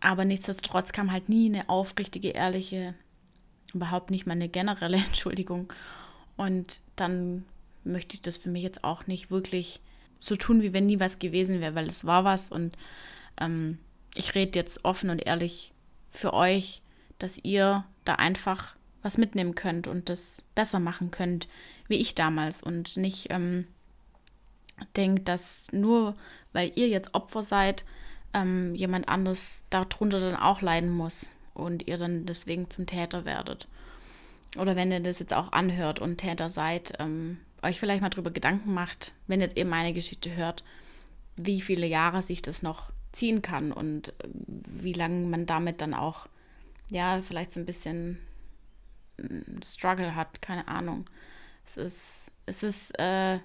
aber 0.00 0.24
nichtsdestotrotz 0.24 0.92
kam 0.92 1.10
halt 1.10 1.28
nie 1.28 1.52
eine 1.52 1.68
aufrichtige, 1.68 2.28
ehrliche, 2.28 2.94
überhaupt 3.74 4.10
nicht 4.10 4.26
mal 4.26 4.32
eine 4.32 4.48
generelle 4.48 4.96
Entschuldigung 5.06 5.72
und 6.36 6.80
dann 6.96 7.44
möchte 7.84 8.14
ich 8.14 8.22
das 8.22 8.36
für 8.36 8.50
mich 8.50 8.62
jetzt 8.62 8.84
auch 8.84 9.06
nicht 9.06 9.30
wirklich 9.30 9.80
so 10.18 10.36
tun, 10.36 10.62
wie 10.62 10.72
wenn 10.72 10.86
nie 10.86 11.00
was 11.00 11.18
gewesen 11.18 11.60
wäre, 11.60 11.74
weil 11.74 11.88
es 11.88 12.04
war 12.04 12.24
was 12.24 12.50
und 12.50 12.76
ähm, 13.40 13.78
ich 14.14 14.34
rede 14.34 14.58
jetzt 14.58 14.84
offen 14.84 15.10
und 15.10 15.18
ehrlich 15.18 15.72
für 16.10 16.32
euch 16.32 16.82
dass 17.18 17.38
ihr 17.38 17.84
da 18.04 18.14
einfach 18.16 18.74
was 19.02 19.18
mitnehmen 19.18 19.54
könnt 19.54 19.86
und 19.86 20.08
das 20.08 20.42
besser 20.54 20.80
machen 20.80 21.10
könnt, 21.10 21.48
wie 21.88 21.96
ich 21.96 22.14
damals 22.14 22.62
und 22.62 22.96
nicht 22.96 23.28
ähm, 23.30 23.66
denkt, 24.96 25.28
dass 25.28 25.68
nur 25.72 26.16
weil 26.52 26.72
ihr 26.74 26.88
jetzt 26.88 27.14
Opfer 27.14 27.42
seid, 27.42 27.84
ähm, 28.32 28.74
jemand 28.74 29.08
anderes 29.08 29.64
darunter 29.70 30.20
dann 30.20 30.36
auch 30.36 30.62
leiden 30.62 30.90
muss 30.90 31.30
und 31.54 31.86
ihr 31.86 31.98
dann 31.98 32.26
deswegen 32.26 32.70
zum 32.70 32.86
Täter 32.86 33.24
werdet. 33.24 33.68
Oder 34.58 34.76
wenn 34.76 34.92
ihr 34.92 35.00
das 35.00 35.18
jetzt 35.18 35.34
auch 35.34 35.52
anhört 35.52 36.00
und 36.00 36.18
Täter 36.18 36.50
seid, 36.50 36.94
ähm, 36.98 37.38
euch 37.62 37.80
vielleicht 37.80 38.02
mal 38.02 38.10
drüber 38.10 38.30
Gedanken 38.30 38.72
macht, 38.72 39.12
wenn 39.26 39.40
jetzt 39.40 39.56
ihr 39.56 39.64
meine 39.64 39.92
Geschichte 39.92 40.34
hört, 40.34 40.64
wie 41.36 41.60
viele 41.60 41.86
Jahre 41.86 42.22
sich 42.22 42.42
das 42.42 42.62
noch 42.62 42.92
ziehen 43.12 43.42
kann 43.42 43.72
und 43.72 44.08
äh, 44.08 44.28
wie 44.46 44.92
lange 44.92 45.26
man 45.26 45.46
damit 45.46 45.80
dann 45.80 45.94
auch 45.94 46.28
ja, 46.90 47.20
vielleicht 47.22 47.52
so 47.52 47.60
ein 47.60 47.66
bisschen 47.66 48.18
mm, 49.18 49.62
Struggle 49.64 50.14
hat, 50.14 50.40
keine 50.42 50.68
Ahnung. 50.68 51.06
Es 51.64 51.76
ist, 51.76 52.26
es 52.46 52.62
ist, 52.62 52.98
äh, 52.98 53.38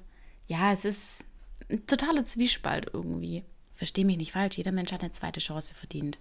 ja, 0.48 0.74
es 0.74 0.86
ist 0.86 1.26
ein 1.70 1.86
totaler 1.88 2.24
Zwiespalt 2.24 2.90
irgendwie. 2.94 3.44
Verstehe 3.74 4.06
mich 4.06 4.18
nicht 4.18 4.32
falsch, 4.32 4.58
jeder 4.58 4.72
Mensch 4.72 4.92
hat 4.92 5.02
eine 5.02 5.12
zweite 5.12 5.40
Chance 5.40 5.74
verdient. 5.74 6.20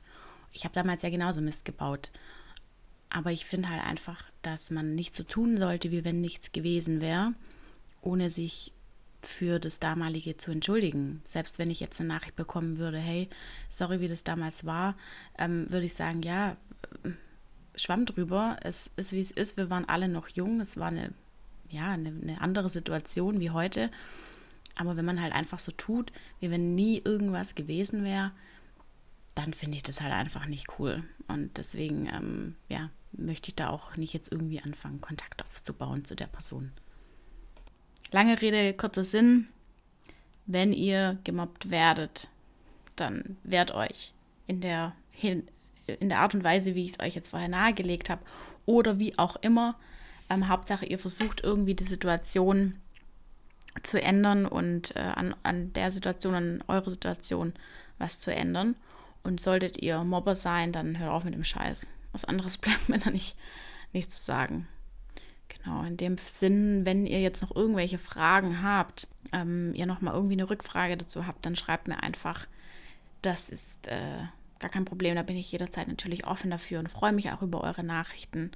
Ich 0.53 0.65
habe 0.65 0.75
damals 0.75 1.03
ja 1.03 1.11
genauso 1.11 1.41
Mist 1.41 1.65
gebaut. 1.65 2.11
Aber 3.11 3.33
ich 3.33 3.45
finde 3.45 3.69
halt 3.69 3.85
einfach, 3.85 4.25
dass 4.43 4.71
man 4.71 4.95
nicht 4.95 5.15
so 5.15 5.25
tun 5.25 5.59
sollte, 5.59 5.91
wie 5.91 6.05
wenn 6.05 6.21
nichts 6.21 6.53
gewesen 6.53 7.01
wäre, 7.01 7.35
ohne 8.01 8.31
sich 8.31 8.73
für 9.23 9.59
das 9.59 9.81
damalige 9.81 10.37
zu 10.37 10.51
entschuldigen. 10.51 11.21
Selbst 11.25 11.59
wenn 11.59 11.71
ich 11.71 11.81
jetzt 11.81 12.01
eine 12.01 12.09
Nachricht 12.09 12.37
bekommen 12.37 12.79
würde, 12.79 12.99
hey, 12.99 13.29
sorry, 13.69 14.01
wie 14.01 14.09
das 14.09 14.25
damals 14.25 14.65
war, 14.65 14.97
ähm, 15.39 15.71
würde 15.71 15.87
ich 15.87 15.95
sagen, 15.95 16.23
ja, 16.23 16.57
Schwamm 17.77 18.07
drüber. 18.07 18.59
Es 18.63 18.91
ist, 18.97 19.13
wie 19.13 19.21
es 19.21 19.31
ist. 19.31 19.57
Wir 19.57 19.71
waren 19.71 19.89
alle 19.89 20.09
noch 20.09 20.29
jung. 20.29 20.61
Es 20.61 20.79
war 20.79 20.89
eine, 20.89 21.13
ja, 21.69 21.91
eine, 21.91 22.11
eine 22.11 22.41
andere 22.41 22.69
Situation 22.69 23.41
wie 23.41 23.51
heute. 23.51 23.91
Aber 24.75 24.97
wenn 24.97 25.05
man 25.05 25.21
halt 25.21 25.33
einfach 25.33 25.59
so 25.59 25.73
tut, 25.73 26.13
wie 26.41 26.51
wenn 26.51 26.75
nie 26.75 27.01
irgendwas 27.05 27.55
gewesen 27.55 28.05
wäre, 28.05 28.33
dann 29.35 29.53
finde 29.53 29.77
ich 29.77 29.83
das 29.83 30.01
halt 30.01 30.13
einfach 30.13 30.47
nicht 30.47 30.79
cool. 30.79 31.03
Und 31.29 31.57
deswegen, 31.57 32.07
ähm, 32.07 32.57
ja, 32.69 32.91
möchte 33.13 33.49
ich 33.49 33.55
da 33.55 33.71
auch 33.71 33.97
nicht 33.97 34.13
jetzt 34.15 34.31
irgendwie 34.33 34.61
anfangen, 34.61 35.01
Kontakt 35.01 35.45
aufzubauen 35.45 36.05
zu 36.05 36.15
der 36.15 36.27
Person. 36.27 36.73
Lange 38.13 38.41
Rede, 38.41 38.75
kurzer 38.75 39.05
Sinn. 39.05 39.49
Wenn 40.47 40.73
ihr 40.73 41.19
gemobbt 41.25 41.71
werdet, 41.71 42.29
dann 42.97 43.37
wehrt 43.45 43.73
euch 43.73 44.13
in 44.47 44.61
der, 44.61 44.95
in 45.21 46.09
der 46.09 46.21
Art 46.21 46.35
und 46.35 46.43
Weise, 46.43 46.75
wie 46.75 46.85
ich 46.85 46.93
es 46.93 47.01
euch 47.01 47.15
jetzt 47.15 47.29
vorher 47.29 47.49
nahegelegt 47.49 48.11
habe, 48.11 48.23
oder 48.67 48.99
wie 48.99 49.17
auch 49.19 49.37
immer. 49.37 49.77
Ähm, 50.29 50.49
Hauptsache, 50.49 50.87
ihr 50.87 50.99
versucht 50.99 51.43
irgendwie 51.43 51.75
die 51.75 51.85
Situation 51.85 52.77
zu 53.83 54.03
ändern 54.03 54.47
und 54.47 54.97
äh, 54.97 55.01
an, 55.01 55.35
an 55.43 55.73
der 55.73 55.91
Situation, 55.91 56.35
an 56.35 56.65
eurer 56.67 56.91
Situation 56.91 57.53
was 57.99 58.19
zu 58.19 58.35
ändern. 58.35 58.75
Und 59.23 59.41
solltet 59.41 59.81
ihr 59.83 60.03
Mobber 60.03 60.35
sein, 60.35 60.73
dann 60.73 60.99
hört 60.99 61.11
auf 61.11 61.25
mit 61.25 61.35
dem 61.35 61.45
Scheiß. 61.45 61.91
Was 62.13 62.25
anderes 62.25 62.59
bleibt 62.59 62.89
mir 62.89 62.99
da 62.99 63.11
nicht, 63.11 63.37
nicht 63.93 64.13
zu 64.13 64.23
sagen. 64.23 64.69
Genau, 65.49 65.83
in 65.83 65.97
dem 65.97 66.17
Sinn, 66.19 66.87
wenn 66.87 67.07
ihr 67.07 67.21
jetzt 67.21 67.43
noch 67.43 67.55
irgendwelche 67.55 67.99
Fragen 67.99 68.63
habt, 68.63 69.09
ähm, 69.33 69.75
ihr 69.75 69.87
nochmal 69.87 70.15
irgendwie 70.15 70.35
eine 70.35 70.49
Rückfrage 70.49 70.97
dazu 70.97 71.27
habt, 71.27 71.45
dann 71.45 71.57
schreibt 71.57 71.89
mir 71.89 72.03
einfach. 72.03 72.47
Das 73.23 73.51
ist 73.51 73.89
äh, 73.89 74.25
gar 74.61 74.71
kein 74.71 74.85
Problem. 74.85 75.17
Da 75.17 75.23
bin 75.23 75.37
ich 75.37 75.53
jederzeit 75.53 75.89
natürlich 75.89 76.27
offen 76.27 76.51
dafür 76.51 76.79
und 76.79 76.89
freue 76.89 77.13
mich 77.13 77.31
auch 77.31 77.43
über 77.43 77.63
eure 77.63 77.85
Nachrichten. 77.85 78.53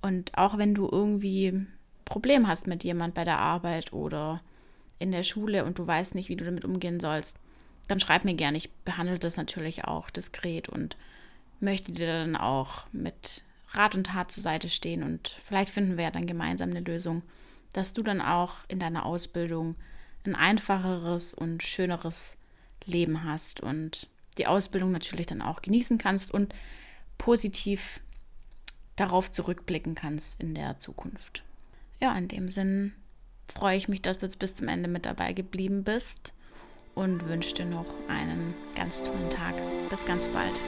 Und 0.00 0.36
auch 0.36 0.58
wenn 0.58 0.74
du 0.74 0.88
irgendwie 0.90 1.66
Problem 2.04 2.48
hast 2.48 2.66
mit 2.66 2.82
jemand 2.82 3.14
bei 3.14 3.24
der 3.24 3.38
Arbeit 3.38 3.92
oder 3.92 4.42
in 4.98 5.12
der 5.12 5.22
Schule 5.22 5.64
und 5.64 5.78
du 5.78 5.86
weißt 5.86 6.14
nicht, 6.14 6.28
wie 6.28 6.36
du 6.36 6.44
damit 6.44 6.64
umgehen 6.64 6.98
sollst, 6.98 7.38
dann 7.88 8.00
schreib 8.00 8.24
mir 8.24 8.34
gerne. 8.34 8.58
Ich 8.58 8.72
behandle 8.84 9.18
das 9.18 9.36
natürlich 9.36 9.84
auch 9.84 10.10
diskret 10.10 10.68
und 10.68 10.96
möchte 11.62 11.92
dir 11.92 12.06
dann 12.06 12.36
auch 12.36 12.84
mit 12.92 13.42
Rat 13.70 13.94
und 13.94 14.04
Tat 14.04 14.30
zur 14.30 14.42
Seite 14.42 14.68
stehen 14.68 15.02
und 15.02 15.36
vielleicht 15.44 15.70
finden 15.70 15.96
wir 15.96 16.04
ja 16.04 16.10
dann 16.10 16.26
gemeinsam 16.26 16.70
eine 16.70 16.80
Lösung, 16.80 17.22
dass 17.72 17.92
du 17.92 18.02
dann 18.02 18.20
auch 18.20 18.56
in 18.68 18.78
deiner 18.78 19.06
Ausbildung 19.06 19.76
ein 20.24 20.34
einfacheres 20.34 21.34
und 21.34 21.62
schöneres 21.62 22.36
Leben 22.84 23.24
hast 23.24 23.60
und 23.60 24.08
die 24.38 24.46
Ausbildung 24.46 24.92
natürlich 24.92 25.26
dann 25.26 25.42
auch 25.42 25.62
genießen 25.62 25.98
kannst 25.98 26.32
und 26.32 26.54
positiv 27.18 28.00
darauf 28.96 29.30
zurückblicken 29.30 29.94
kannst 29.94 30.40
in 30.40 30.54
der 30.54 30.78
Zukunft. 30.78 31.44
Ja, 32.00 32.16
in 32.16 32.28
dem 32.28 32.48
Sinn 32.48 32.92
freue 33.46 33.76
ich 33.76 33.88
mich, 33.88 34.02
dass 34.02 34.18
du 34.18 34.26
jetzt 34.26 34.38
bis 34.38 34.54
zum 34.54 34.68
Ende 34.68 34.88
mit 34.88 35.06
dabei 35.06 35.32
geblieben 35.32 35.84
bist 35.84 36.32
und 36.94 37.26
wünsche 37.26 37.54
dir 37.54 37.66
noch 37.66 37.86
einen 38.08 38.54
ganz 38.74 39.02
tollen 39.02 39.30
Tag. 39.30 39.54
Bis 39.88 40.04
ganz 40.04 40.28
bald. 40.28 40.58